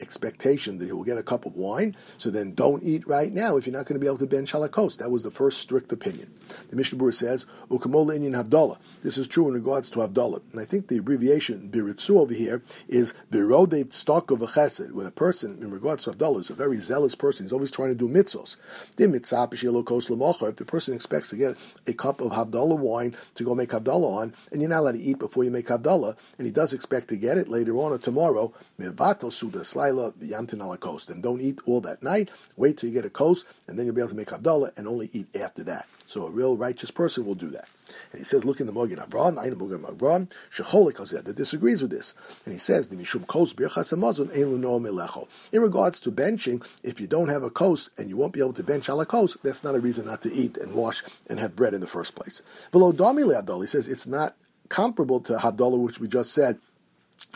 expectation 0.02 0.78
that 0.78 0.86
he 0.86 0.92
will 0.92 1.04
get 1.04 1.18
a 1.18 1.24
cup 1.24 1.46
of 1.46 1.56
wine, 1.56 1.96
so 2.18 2.30
then 2.30 2.54
don't 2.54 2.84
eat 2.84 3.08
right 3.08 3.32
now 3.32 3.58
if 3.58 3.66
you're 3.66 3.76
not 3.76 3.86
going 3.86 4.00
to 4.00 4.04
be 4.04 4.08
able 4.08 4.18
to 4.18 4.28
bench 4.28 4.54
halakos. 4.54 4.98
That 4.98 5.12
was 5.12 5.24
the 5.24 5.32
first 5.32 5.60
strict 5.60 5.92
opinion. 5.92 6.34
The 6.70 6.76
Mishnah 6.76 7.00
Berurah 7.00 7.14
says, 7.14 7.46
Ukamola 7.70 8.18
Inyan 8.18 8.36
Havdalah. 8.42 8.78
This 9.02 9.18
is 9.18 9.28
true 9.28 9.48
in 9.48 9.54
regards 9.54 9.90
to 9.92 10.00
Havdalah. 10.00 10.42
And 10.52 10.62
I 10.62 10.66
think 10.66 10.88
the 10.88 10.98
abbreviation 10.98 11.70
Biritzu 11.70 12.20
over 12.20 12.34
here 12.34 12.62
is 12.88 13.14
Birodev 13.32 13.88
a 13.88 14.48
Chesed. 14.48 14.92
When 14.92 15.06
a 15.06 15.12
person, 15.12 15.60
in 15.62 15.72
regards 15.72 16.04
to 16.04 16.12
Havdalah, 16.12 16.40
is 16.40 16.50
a 16.50 16.56
very 16.56 16.78
zealous 16.78 17.16
person, 17.16 17.46
he's 17.46 17.54
always 17.54 17.72
trying 17.72 17.90
to 17.90 17.96
do 17.96 18.08
mitzvos. 18.08 18.58
If 18.98 20.56
the 20.56 20.66
person 20.66 20.94
expects 20.94 21.30
to 21.30 21.36
get 21.36 21.58
a 21.88 21.94
cup 21.94 22.22
of 22.22 22.32
Havdalah 22.32 22.78
wine 22.78 23.16
to 23.36 23.44
go 23.44 23.56
make 23.56 23.70
Havdalah 23.70 24.22
on, 24.22 24.34
and 24.52 24.62
you're 24.62 24.70
not 24.70 24.80
allowed 24.80 24.94
to 24.94 25.00
eat 25.00 25.20
before 25.20 25.44
you 25.44 25.52
make 25.52 25.68
Havdalah, 25.68 26.18
and 26.38 26.46
he 26.46 26.52
does 26.52 26.74
expect 26.74 27.08
to 27.10 27.18
get 27.18 27.38
it 27.38 27.48
later 27.48 27.78
on 27.78 27.92
or 27.92 27.98
tomorrow, 27.98 28.54
Mevatel 28.80 29.32
Suda 29.32 29.64
Slaila, 29.86 30.18
the 30.20 30.32
Yamtin 30.32 30.62
ala 30.62 30.78
kos. 30.78 31.10
And 31.10 31.22
don't 31.22 31.42
eat 31.42 31.60
all 31.66 31.82
that 31.82 32.04
night. 32.04 32.30
Wait 32.58 32.78
till 32.78 32.90
you 32.90 32.96
get 32.96 33.06
a 33.06 33.10
kos, 33.10 33.46
and 33.68 33.78
then 33.78 33.86
you'll 33.86 33.96
be 33.96 34.02
able 34.02 34.10
to 34.10 34.16
make 34.16 34.30
Havdalah 34.30 34.78
and 34.78 34.88
only 34.88 35.10
eat 35.14 35.36
after 35.36 35.64
that. 35.66 35.88
So 36.08 36.28
a 36.28 36.30
real 36.30 36.56
righteous 36.56 36.92
person 36.92 37.26
will 37.26 37.36
do 37.36 37.50
that. 37.50 37.68
And 38.12 38.20
he 38.20 38.24
says, 38.24 38.46
look 38.46 38.60
in 38.60 38.68
the 38.68 38.74
Mogen 38.74 38.98
Avram, 38.98 39.38
Ayin 39.38 39.56
Mogen 39.56 39.82
Avram, 39.82 40.32
Shecholik 40.52 41.24
that 41.24 41.36
disagrees 41.36 41.82
with 41.82 41.92
this. 41.92 42.14
And 42.46 42.54
he 42.54 42.60
says, 42.60 42.90
the 42.90 42.96
Mishum 42.96 43.28
Kos 43.28 43.54
Birchas 43.54 43.94
Hamazon 43.94 44.36
Elu 44.36 44.60
No 44.60 44.80
Melecho. 44.80 45.28
In 45.52 45.62
regards 45.62 46.00
to 46.02 46.12
benching, 46.12 46.68
if 46.84 47.00
you 47.00 47.08
don't 47.08 47.30
have 47.30 47.44
a 47.44 47.50
kos 47.50 47.90
and 47.98 48.10
you 48.10 48.18
won't 48.18 48.34
be 48.34 48.40
able 48.40 48.54
to 48.54 48.64
bench 48.64 48.90
ala 48.90 49.06
kos, 49.06 49.38
that's 49.44 49.64
not 49.64 49.76
a 49.76 49.80
reason 49.80 50.06
not 50.06 50.22
to 50.24 50.34
eat 50.34 50.58
and 50.58 50.74
wash 50.74 51.04
and 51.30 51.40
have 51.40 51.56
bread 51.56 51.74
in 51.74 51.82
the 51.82 51.88
first 51.88 52.16
place. 52.16 52.42
Velo 52.72 52.92
Dami 52.92 53.62
He 53.62 53.68
says 53.68 53.88
it's 53.88 54.08
not 54.08 54.36
comparable 54.70 55.20
to 55.22 55.34
Havdalah, 55.34 55.80
which 55.80 56.00
we 56.00 56.08
just 56.08 56.34
said 56.34 56.60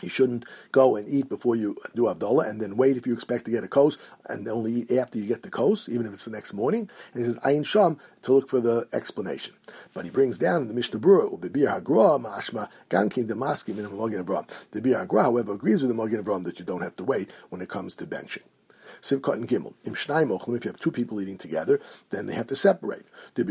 you 0.02 0.08
shouldn't 0.08 0.44
go 0.72 0.96
and 0.96 1.08
eat 1.08 1.28
before 1.28 1.56
you 1.56 1.76
do 1.94 2.02
Havdalah 2.02 2.48
and 2.48 2.60
then 2.60 2.76
wait 2.76 2.96
if 2.96 3.06
you 3.06 3.12
expect 3.12 3.44
to 3.46 3.50
get 3.50 3.64
a 3.64 3.68
kos 3.68 3.98
and 4.26 4.46
only 4.48 4.72
eat 4.72 4.92
after 4.92 5.18
you 5.18 5.26
get 5.26 5.42
the 5.42 5.50
kos, 5.50 5.88
even 5.88 6.06
if 6.06 6.12
it's 6.12 6.24
the 6.24 6.30
next 6.30 6.52
morning. 6.52 6.90
And 7.12 7.20
he 7.20 7.24
says, 7.24 7.38
Ayin 7.40 7.64
Sham, 7.64 7.98
to 8.22 8.32
look 8.32 8.48
for 8.48 8.60
the 8.60 8.86
explanation. 8.92 9.54
But 9.94 10.04
he 10.04 10.10
brings 10.10 10.38
down 10.38 10.68
the 10.68 10.74
Mishnah 10.74 11.00
Berurah, 11.00 11.38
Ubibir 11.38 11.82
Hagra, 11.82 12.22
Mashma, 12.22 12.68
Gankin, 12.88 13.28
Damaskim, 13.28 13.78
and 13.78 13.88
Mogen 13.88 14.24
Avram. 14.24 14.46
The 14.70 14.80
Bir 14.80 15.06
Hagra, 15.06 15.22
however, 15.22 15.54
agrees 15.54 15.82
with 15.82 15.94
the 15.94 16.00
Mogen 16.00 16.22
Avram 16.22 16.44
that 16.44 16.58
you 16.58 16.64
don't 16.64 16.82
have 16.82 16.96
to 16.96 17.04
wait 17.04 17.30
when 17.48 17.60
it 17.60 17.68
comes 17.68 17.94
to 17.96 18.06
benching. 18.06 18.42
Sivkot 19.00 19.34
and 19.34 19.48
Gimel. 19.48 19.74
Im 19.84 19.94
if 20.54 20.64
you 20.64 20.68
have 20.68 20.78
two 20.78 20.90
people 20.90 21.20
eating 21.20 21.38
together, 21.38 21.80
then 22.10 22.26
they 22.26 22.34
have 22.34 22.46
to 22.48 22.56
separate. 22.56 23.04
The 23.34 23.42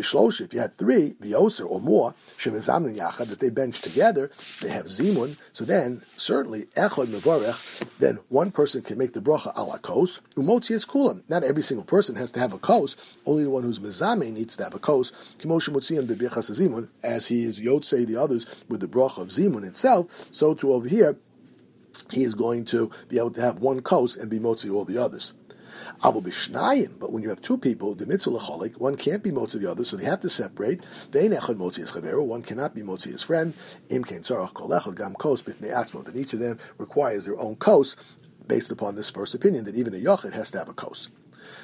if 0.42 0.54
you 0.54 0.60
had 0.60 0.78
three, 0.78 1.16
Vioser 1.22 1.66
or 1.66 1.80
more, 1.80 2.14
Shemizamnin 2.38 2.98
Yachad, 2.98 3.28
that 3.28 3.40
they 3.40 3.50
bench 3.50 3.82
together, 3.82 4.32
they 4.62 4.70
have 4.70 4.86
Zimun, 4.86 5.38
so 5.52 5.66
then, 5.66 6.04
certainly, 6.18 6.66
Echod 6.76 7.08
Mevorech, 7.08 7.98
then 8.00 8.20
one 8.30 8.52
person 8.52 8.82
can 8.82 8.98
make 8.98 9.14
the 9.14 9.20
bracha 9.20 9.56
ala 9.58 9.80
kos, 9.80 10.20
umotzi 10.36 10.72
is 10.72 10.86
kulam. 10.86 11.24
Not 11.30 11.44
every 11.44 11.64
single 11.64 11.86
person 11.86 12.16
has 12.16 12.32
to 12.32 12.40
have 12.40 12.54
a 12.54 12.58
kos, 12.58 12.96
only 13.26 13.44
the 13.44 13.50
one 13.50 13.64
who's 13.64 13.80
mezame 13.80 14.32
needs 14.32 14.58
to 14.58 14.64
have 14.64 14.74
a 14.74 14.80
kos, 14.80 15.12
kimoshe 15.38 15.70
mutziyam 15.70 16.08
de 16.08 16.16
zimun, 16.16 16.90
as 17.04 17.28
he 17.28 17.44
is 17.44 17.60
yotzei 17.60 18.06
the 18.06 18.16
others 18.16 18.46
with 18.68 18.80
the 18.80 18.88
bracha 18.88 19.20
of 19.20 19.28
zimun 19.30 19.66
itself, 19.66 20.28
so 20.32 20.54
to 20.54 20.74
over 20.74 20.88
here, 20.88 21.18
he 22.12 22.24
is 22.24 22.36
going 22.36 22.66
to 22.66 22.92
be 23.08 23.18
able 23.18 23.32
to 23.32 23.42
have 23.42 23.60
one 23.60 23.82
kos 23.82 24.16
and 24.16 24.30
be 24.30 24.40
motzi 24.40 24.74
all 24.74 24.86
the 24.86 24.98
others. 24.98 25.34
Abu 26.04 26.22
Bishnayim, 26.22 27.00
but 27.00 27.12
when 27.12 27.24
you 27.24 27.30
have 27.30 27.42
two 27.42 27.58
people, 27.58 27.94
the 27.94 28.06
mitzvah 28.06 28.38
one 28.78 28.96
can't 28.96 29.22
be 29.22 29.32
motzi 29.32 29.60
the 29.60 29.70
other, 29.70 29.84
so 29.84 29.98
they 29.98 30.06
have 30.06 30.22
to 30.22 30.30
separate. 30.30 30.84
Vein 31.12 31.32
echad 31.32 31.56
motzi 31.56 31.80
es 31.80 31.94
one 31.94 32.42
cannot 32.42 32.74
be 32.74 32.82
motzi 32.82 33.12
his 33.12 33.24
friend. 33.24 33.54
Im 33.90 34.04
kein 34.04 34.22
tzarach 34.22 34.54
kol 34.54 34.94
gam 34.94 35.14
kos 35.16 35.42
bifnei 35.42 35.74
atzmo, 35.74 36.04
that 36.06 36.16
each 36.16 36.34
of 36.34 36.40
them 36.40 36.58
requires 36.78 37.26
their 37.26 37.40
own 37.40 37.56
kos, 37.56 37.96
based 38.48 38.72
upon 38.72 38.96
this 38.96 39.12
first 39.12 39.36
opinion 39.36 39.66
that 39.66 39.76
even 39.76 39.94
a 39.94 39.98
yochid 39.98 40.34
has 40.34 40.52
to 40.52 40.58
have 40.58 40.70
a 40.70 40.74
kos. 40.74 41.10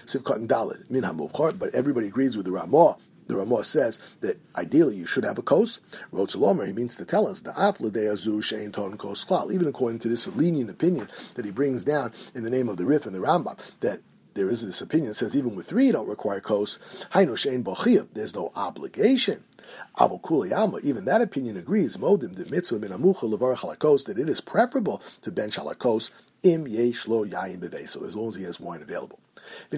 Sivkot 0.05 0.35
and 0.35 0.89
min 0.89 1.57
but 1.57 1.73
everybody 1.73 2.07
agrees 2.07 2.35
with 2.35 2.45
the 2.45 2.51
Ramah 2.51 2.97
the 3.27 3.35
Ramah 3.35 3.63
says 3.63 3.99
that 4.21 4.37
ideally 4.55 4.95
you 4.95 5.05
should 5.05 5.23
have 5.23 5.37
a 5.37 5.41
kos. 5.41 5.79
Rotzalomer, 6.13 6.67
he 6.67 6.73
means 6.73 6.95
to 6.97 7.05
tell 7.05 7.27
us 7.27 7.41
the 7.41 7.51
afladeazu 7.51 8.37
shein 8.37 8.71
ton 8.73 8.97
kos 8.97 9.25
klal. 9.25 9.51
Even 9.51 9.67
according 9.67 9.99
to 9.99 10.07
this 10.07 10.27
lenient 10.27 10.69
opinion 10.69 11.07
that 11.35 11.45
he 11.45 11.51
brings 11.51 11.85
down 11.85 12.11
in 12.33 12.43
the 12.43 12.49
name 12.49 12.69
of 12.69 12.77
the 12.77 12.85
Rif 12.85 13.05
and 13.05 13.15
the 13.15 13.19
Rambam, 13.19 13.71
that 13.79 14.01
there 14.35 14.49
is 14.49 14.65
this 14.65 14.81
opinion 14.81 15.09
that 15.09 15.15
says 15.15 15.35
even 15.35 15.55
with 15.55 15.65
three 15.67 15.87
you 15.87 15.91
don't 15.93 16.09
require 16.09 16.41
kos. 16.41 16.77
Hainu 17.11 17.33
shein. 17.33 18.07
There's 18.13 18.35
no 18.35 18.51
obligation. 18.55 19.43
Aval 19.97 20.21
kuliyama. 20.21 20.83
Even 20.83 21.05
that 21.05 21.21
opinion 21.21 21.57
agrees. 21.57 21.97
Modim 21.97 22.35
the 22.35 22.45
mitzvah 22.45 22.79
min 22.79 22.91
amucha 22.91 23.23
levar 23.23 23.57
halakos 23.57 24.05
that 24.05 24.19
it 24.19 24.29
is 24.29 24.41
preferable 24.41 25.01
to 25.21 25.31
bench 25.31 25.57
halakos 25.57 26.11
im 26.43 26.67
yesh 26.67 27.07
lo 27.07 27.25
yayin 27.25 27.59
beveso 27.59 28.05
as 28.05 28.15
long 28.15 28.27
as 28.27 28.35
he 28.35 28.43
has 28.43 28.59
wine 28.59 28.81
available. 28.81 29.19
The 29.69 29.77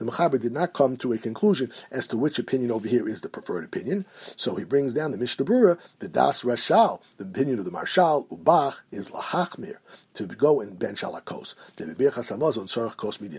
Mechaber 0.00 0.40
did 0.40 0.52
not 0.52 0.72
come 0.72 0.96
to 0.98 1.12
a 1.12 1.18
conclusion 1.18 1.70
as 1.90 2.06
to 2.08 2.16
which 2.16 2.38
opinion 2.38 2.70
over 2.70 2.86
here 2.86 3.08
is 3.08 3.20
the 3.22 3.28
preferred 3.28 3.64
opinion. 3.64 4.04
So 4.18 4.56
he 4.56 4.64
brings 4.64 4.94
down 4.94 5.12
the 5.12 5.18
Mishnah 5.18 5.44
Berurah, 5.44 5.78
the 5.98 6.08
Das 6.08 6.42
Rashal, 6.42 7.00
the 7.16 7.24
opinion 7.24 7.58
of 7.58 7.64
the 7.64 7.70
Marshal, 7.70 8.26
Ubach, 8.30 8.80
is 8.90 9.10
Lahachmir, 9.10 9.76
to 10.14 10.26
go 10.26 10.60
and 10.60 10.78
bench 10.78 11.02
alakos. 11.02 11.54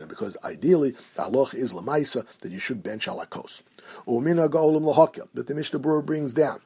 Because 0.08 0.38
ideally, 0.44 0.92
the 0.92 1.24
halach 1.24 1.54
is 1.54 1.74
lamaisa 1.74 2.26
that 2.40 2.52
you 2.52 2.60
should 2.60 2.82
bench 2.84 3.06
alakos. 3.08 3.62
But 5.34 5.48
the 5.48 5.56
Mishnah 5.56 5.80
Berurah 5.80 6.06
brings 6.06 6.34
down 6.34 6.62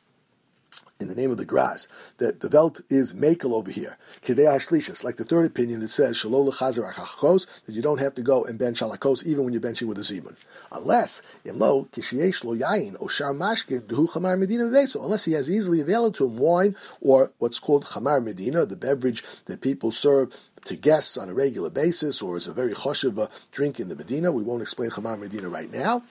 in 0.99 1.07
the 1.07 1.15
name 1.15 1.31
of 1.31 1.37
the 1.37 1.45
grass, 1.45 1.87
that 2.17 2.39
the 2.39 2.47
velt 2.47 2.81
is 2.89 3.13
makel 3.13 3.53
over 3.53 3.69
here. 3.69 3.97
Kidei 4.21 4.45
Ashlishis, 4.45 5.03
like 5.03 5.17
the 5.17 5.25
third 5.25 5.45
opinion 5.45 5.81
that 5.81 5.89
says 5.89 6.17
Shalol 6.17 6.53
Chazer 6.53 6.85
that 7.65 7.73
you 7.73 7.81
don't 7.81 7.99
have 7.99 8.15
to 8.15 8.21
go 8.21 8.45
and 8.45 8.57
bench 8.57 8.79
halakos 8.79 9.25
even 9.25 9.43
when 9.43 9.53
you're 9.53 9.61
benching 9.61 9.87
with 9.87 9.97
a 9.97 10.01
zimun. 10.01 10.35
Unless, 10.71 11.21
Imlo, 11.45 11.89
Kishiesh 11.89 12.43
Lo 12.43 12.55
Yain, 12.55 12.97
Oshar 12.99 13.35
Mashke, 13.35 13.81
Duhu 13.81 14.09
Chamar 14.09 14.39
Medina 14.39 14.63
Veso, 14.65 15.03
unless 15.03 15.25
he 15.25 15.33
has 15.33 15.49
easily 15.49 15.81
available 15.81 16.13
to 16.13 16.27
him 16.27 16.37
wine 16.37 16.75
or 17.01 17.31
what's 17.39 17.59
called 17.59 17.85
Chamar 17.85 18.23
Medina, 18.23 18.65
the 18.65 18.75
beverage 18.75 19.23
that 19.45 19.61
people 19.61 19.91
serve 19.91 20.33
to 20.65 20.75
guests 20.75 21.17
on 21.17 21.29
a 21.29 21.33
regular 21.33 21.69
basis 21.69 22.21
or 22.21 22.35
as 22.35 22.47
a 22.47 22.53
very 22.53 22.73
choshev 22.73 23.29
drink 23.51 23.79
in 23.79 23.87
the 23.87 23.95
Medina. 23.95 24.31
We 24.31 24.43
won't 24.43 24.61
explain 24.61 24.89
Chamar 24.89 25.17
Medina 25.19 25.49
right 25.49 25.71
now. 25.71 26.03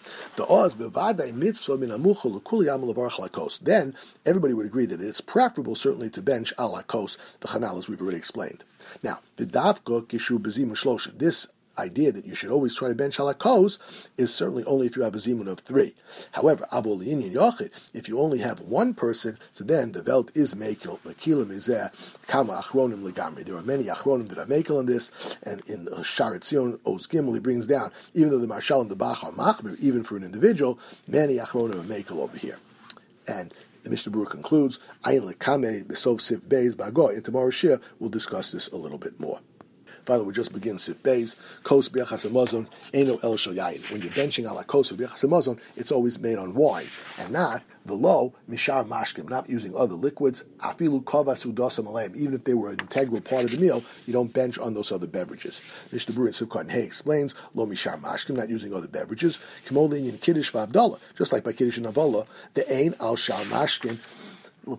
Then 3.62 3.94
everybody 4.26 4.54
would 4.54 4.66
agree 4.66 4.86
that 4.86 5.00
it's 5.00 5.20
preferable 5.20 5.74
certainly 5.74 6.10
to 6.10 6.22
bench 6.22 6.52
alakos 6.56 7.38
the 7.40 7.48
chanal 7.48 7.78
as 7.78 7.88
we've 7.88 8.00
already 8.00 8.16
explained. 8.16 8.64
Now 9.02 9.20
the 9.36 9.46
davka 9.46 10.06
kishu 10.06 10.38
bezim 10.38 11.18
This 11.18 11.46
idea 11.78 12.12
that 12.12 12.24
you 12.24 12.34
should 12.34 12.50
always 12.50 12.74
try 12.74 12.88
to 12.88 12.94
bench 12.94 13.18
halakos 13.18 13.78
is 14.16 14.34
certainly 14.34 14.64
only 14.64 14.86
if 14.86 14.96
you 14.96 15.02
have 15.02 15.14
a 15.14 15.18
zimun 15.18 15.48
of 15.48 15.60
three. 15.60 15.94
However, 16.32 16.66
abol 16.72 17.02
yochid, 17.04 17.70
if 17.92 18.08
you 18.08 18.20
only 18.20 18.38
have 18.38 18.60
one 18.60 18.94
person, 18.94 19.38
so 19.52 19.64
then 19.64 19.92
the 19.92 20.02
velt 20.02 20.30
is 20.34 20.54
mekil. 20.54 20.98
Mekilim 21.00 21.50
is 21.50 21.66
there. 21.66 21.90
Kama 22.26 22.54
achronim 22.54 23.02
legamri. 23.02 23.44
There 23.44 23.56
are 23.56 23.62
many 23.62 23.84
achronim 23.84 24.28
that 24.28 24.38
are 24.38 24.46
mekil 24.46 24.78
on 24.78 24.86
this, 24.86 25.38
and 25.42 25.62
in 25.68 25.88
Shaar 26.02 26.38
HaTziyun 26.38 26.80
Oz 26.86 27.06
Gimel 27.06 27.34
he 27.34 27.40
brings 27.40 27.66
down, 27.66 27.92
even 28.14 28.30
though 28.30 28.38
the 28.38 28.46
marshal 28.46 28.80
and 28.80 28.90
the 28.90 28.96
bach 28.96 29.24
are 29.24 29.32
machmir, 29.32 29.78
even 29.80 30.04
for 30.04 30.16
an 30.16 30.24
individual, 30.24 30.78
many 31.06 31.36
achronim 31.36 31.80
are 31.80 31.84
mekil 31.84 32.18
over 32.18 32.36
here. 32.36 32.58
And 33.26 33.52
the 33.82 33.90
Mishnah 33.90 34.12
Berurah 34.12 34.30
concludes, 34.30 34.78
Ayin 35.04 35.30
lekame 35.32 35.84
besov 35.84 36.20
sif 36.20 36.40
beis 36.40 36.74
bago. 36.74 37.14
In 37.14 37.22
tomorrow's 37.22 37.54
shir, 37.54 37.80
we'll 37.98 38.10
discuss 38.10 38.50
this 38.52 38.68
a 38.68 38.76
little 38.76 38.98
bit 38.98 39.20
more. 39.20 39.40
Father, 40.04 40.22
we 40.22 40.34
just 40.34 40.52
begin 40.52 40.78
Sif 40.78 41.02
Beis, 41.02 41.36
Kos 41.62 41.88
Biachas 41.88 42.26
Amazon, 42.26 42.68
Eno 42.92 43.16
El 43.22 43.36
Yayin. 43.36 43.90
When 43.90 44.02
you're 44.02 44.12
benching 44.12 44.44
ala 44.44 44.62
Kos 44.62 44.92
Biachas 44.92 45.24
Amazon, 45.24 45.58
it's 45.76 45.90
always 45.90 46.18
made 46.18 46.36
on 46.36 46.52
wine, 46.54 46.88
and 47.18 47.32
not 47.32 47.62
the 47.86 47.94
low 47.94 48.34
Mishar 48.50 48.86
Mashkim, 48.86 49.30
not 49.30 49.48
using 49.48 49.74
other 49.74 49.94
liquids, 49.94 50.44
Afilu 50.58 51.02
Kavas 51.04 51.50
Udasam 51.50 51.86
Alayim. 51.86 52.14
Even 52.16 52.34
if 52.34 52.44
they 52.44 52.52
were 52.52 52.70
an 52.70 52.80
integral 52.80 53.22
part 53.22 53.44
of 53.44 53.50
the 53.52 53.56
meal, 53.56 53.82
you 54.06 54.12
don't 54.12 54.32
bench 54.32 54.58
on 54.58 54.74
those 54.74 54.92
other 54.92 55.06
beverages. 55.06 55.62
Mishnah 55.90 56.14
Berurah 56.14 56.38
and 56.38 56.50
Sivkot 56.50 56.70
Hay 56.70 56.82
explains, 56.82 57.34
Lo 57.54 57.66
Mishar 57.66 57.98
Mashkim, 57.98 58.36
not 58.36 58.50
using 58.50 58.74
other 58.74 58.88
beverages, 58.88 59.38
Kimolin 59.66 60.06
in 60.06 60.18
Kiddush 60.18 60.52
Vavdallah, 60.52 60.98
just 61.16 61.32
like 61.32 61.44
by 61.44 61.52
Kiddush 61.52 61.78
and 61.78 61.86
Avala, 61.86 62.26
the 62.52 62.70
Ain 62.70 62.94
Al 63.00 63.16
Shar 63.16 63.40
Mashkim, 63.44 63.98
You're 64.66 64.78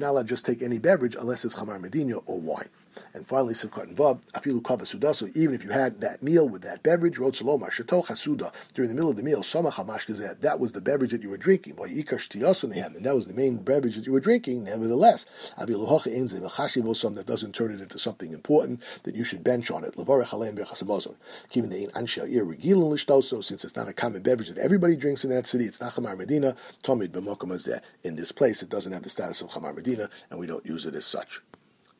not 0.00 0.10
allowed 0.10 0.22
to 0.22 0.24
just 0.24 0.46
take 0.46 0.62
any 0.62 0.78
beverage 0.78 1.14
unless 1.14 1.44
it's 1.44 1.56
chamar 1.56 1.80
medina 1.80 2.16
or 2.18 2.40
wine. 2.40 2.68
And 3.12 3.28
finally, 3.28 3.54
simchat 3.54 3.82
and 3.84 3.96
vav 3.96 4.20
afilu 4.32 4.62
kava 4.64 4.86
So 4.86 5.28
even 5.34 5.54
if 5.54 5.64
you 5.64 5.70
had 5.70 6.00
that 6.00 6.22
meal 6.22 6.48
with 6.48 6.62
that 6.62 6.82
beverage, 6.82 7.16
salomar 7.16 7.70
shato 7.70 8.04
chasuda 8.06 8.52
during 8.74 8.88
the 8.88 8.94
middle 8.94 9.10
of 9.10 9.16
the 9.16 9.22
meal, 9.22 9.42
sama 9.42 9.70
chamash 9.70 10.06
that 10.40 10.60
was 10.60 10.72
the 10.72 10.80
beverage 10.80 11.10
that 11.10 11.22
you 11.22 11.30
were 11.30 11.36
drinking. 11.36 11.76
While 11.76 11.88
yikash 11.88 12.32
and 12.64 13.04
that 13.04 13.14
was 13.14 13.26
the 13.26 13.34
main 13.34 13.58
beverage 13.58 13.96
that 13.96 14.06
you 14.06 14.12
were 14.12 14.20
drinking. 14.20 14.64
Nevertheless, 14.64 15.26
abilu 15.58 15.88
hocha 15.88 16.16
enze 16.16 16.40
v'chashiv 16.40 17.14
that 17.14 17.26
doesn't 17.26 17.54
turn 17.54 17.72
it 17.72 17.80
into 17.80 17.98
something 17.98 18.32
important 18.32 18.80
that 19.02 19.14
you 19.14 19.24
should 19.24 19.44
bench 19.44 19.70
on 19.70 19.84
it. 19.84 19.94
Ir 19.96 20.04
regilin 22.44 23.44
since 23.44 23.64
it's 23.64 23.76
not 23.76 23.88
a 23.88 23.92
common 23.92 24.22
beverage 24.22 24.48
that 24.48 24.58
everybody 24.58 24.96
drinks 24.96 25.24
in 25.24 25.30
that 25.30 25.46
city, 25.46 25.64
it's 25.64 25.80
not 25.80 25.92
chamar 25.92 26.16
medina. 26.16 26.45
Medina, 26.46 26.56
Tomid 26.82 27.08
b'mokum 27.08 27.80
In 28.04 28.16
this 28.16 28.32
place, 28.32 28.62
it 28.62 28.68
doesn't 28.68 28.92
have 28.92 29.02
the 29.02 29.10
status 29.10 29.42
of 29.42 29.50
Chamar 29.50 29.74
Medina, 29.74 30.08
and 30.30 30.38
we 30.38 30.46
don't 30.46 30.64
use 30.64 30.86
it 30.86 30.94
as 30.94 31.04
such. 31.04 31.40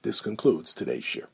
This 0.03 0.21
concludes 0.21 0.73
today's 0.75 1.05
shir. 1.05 1.29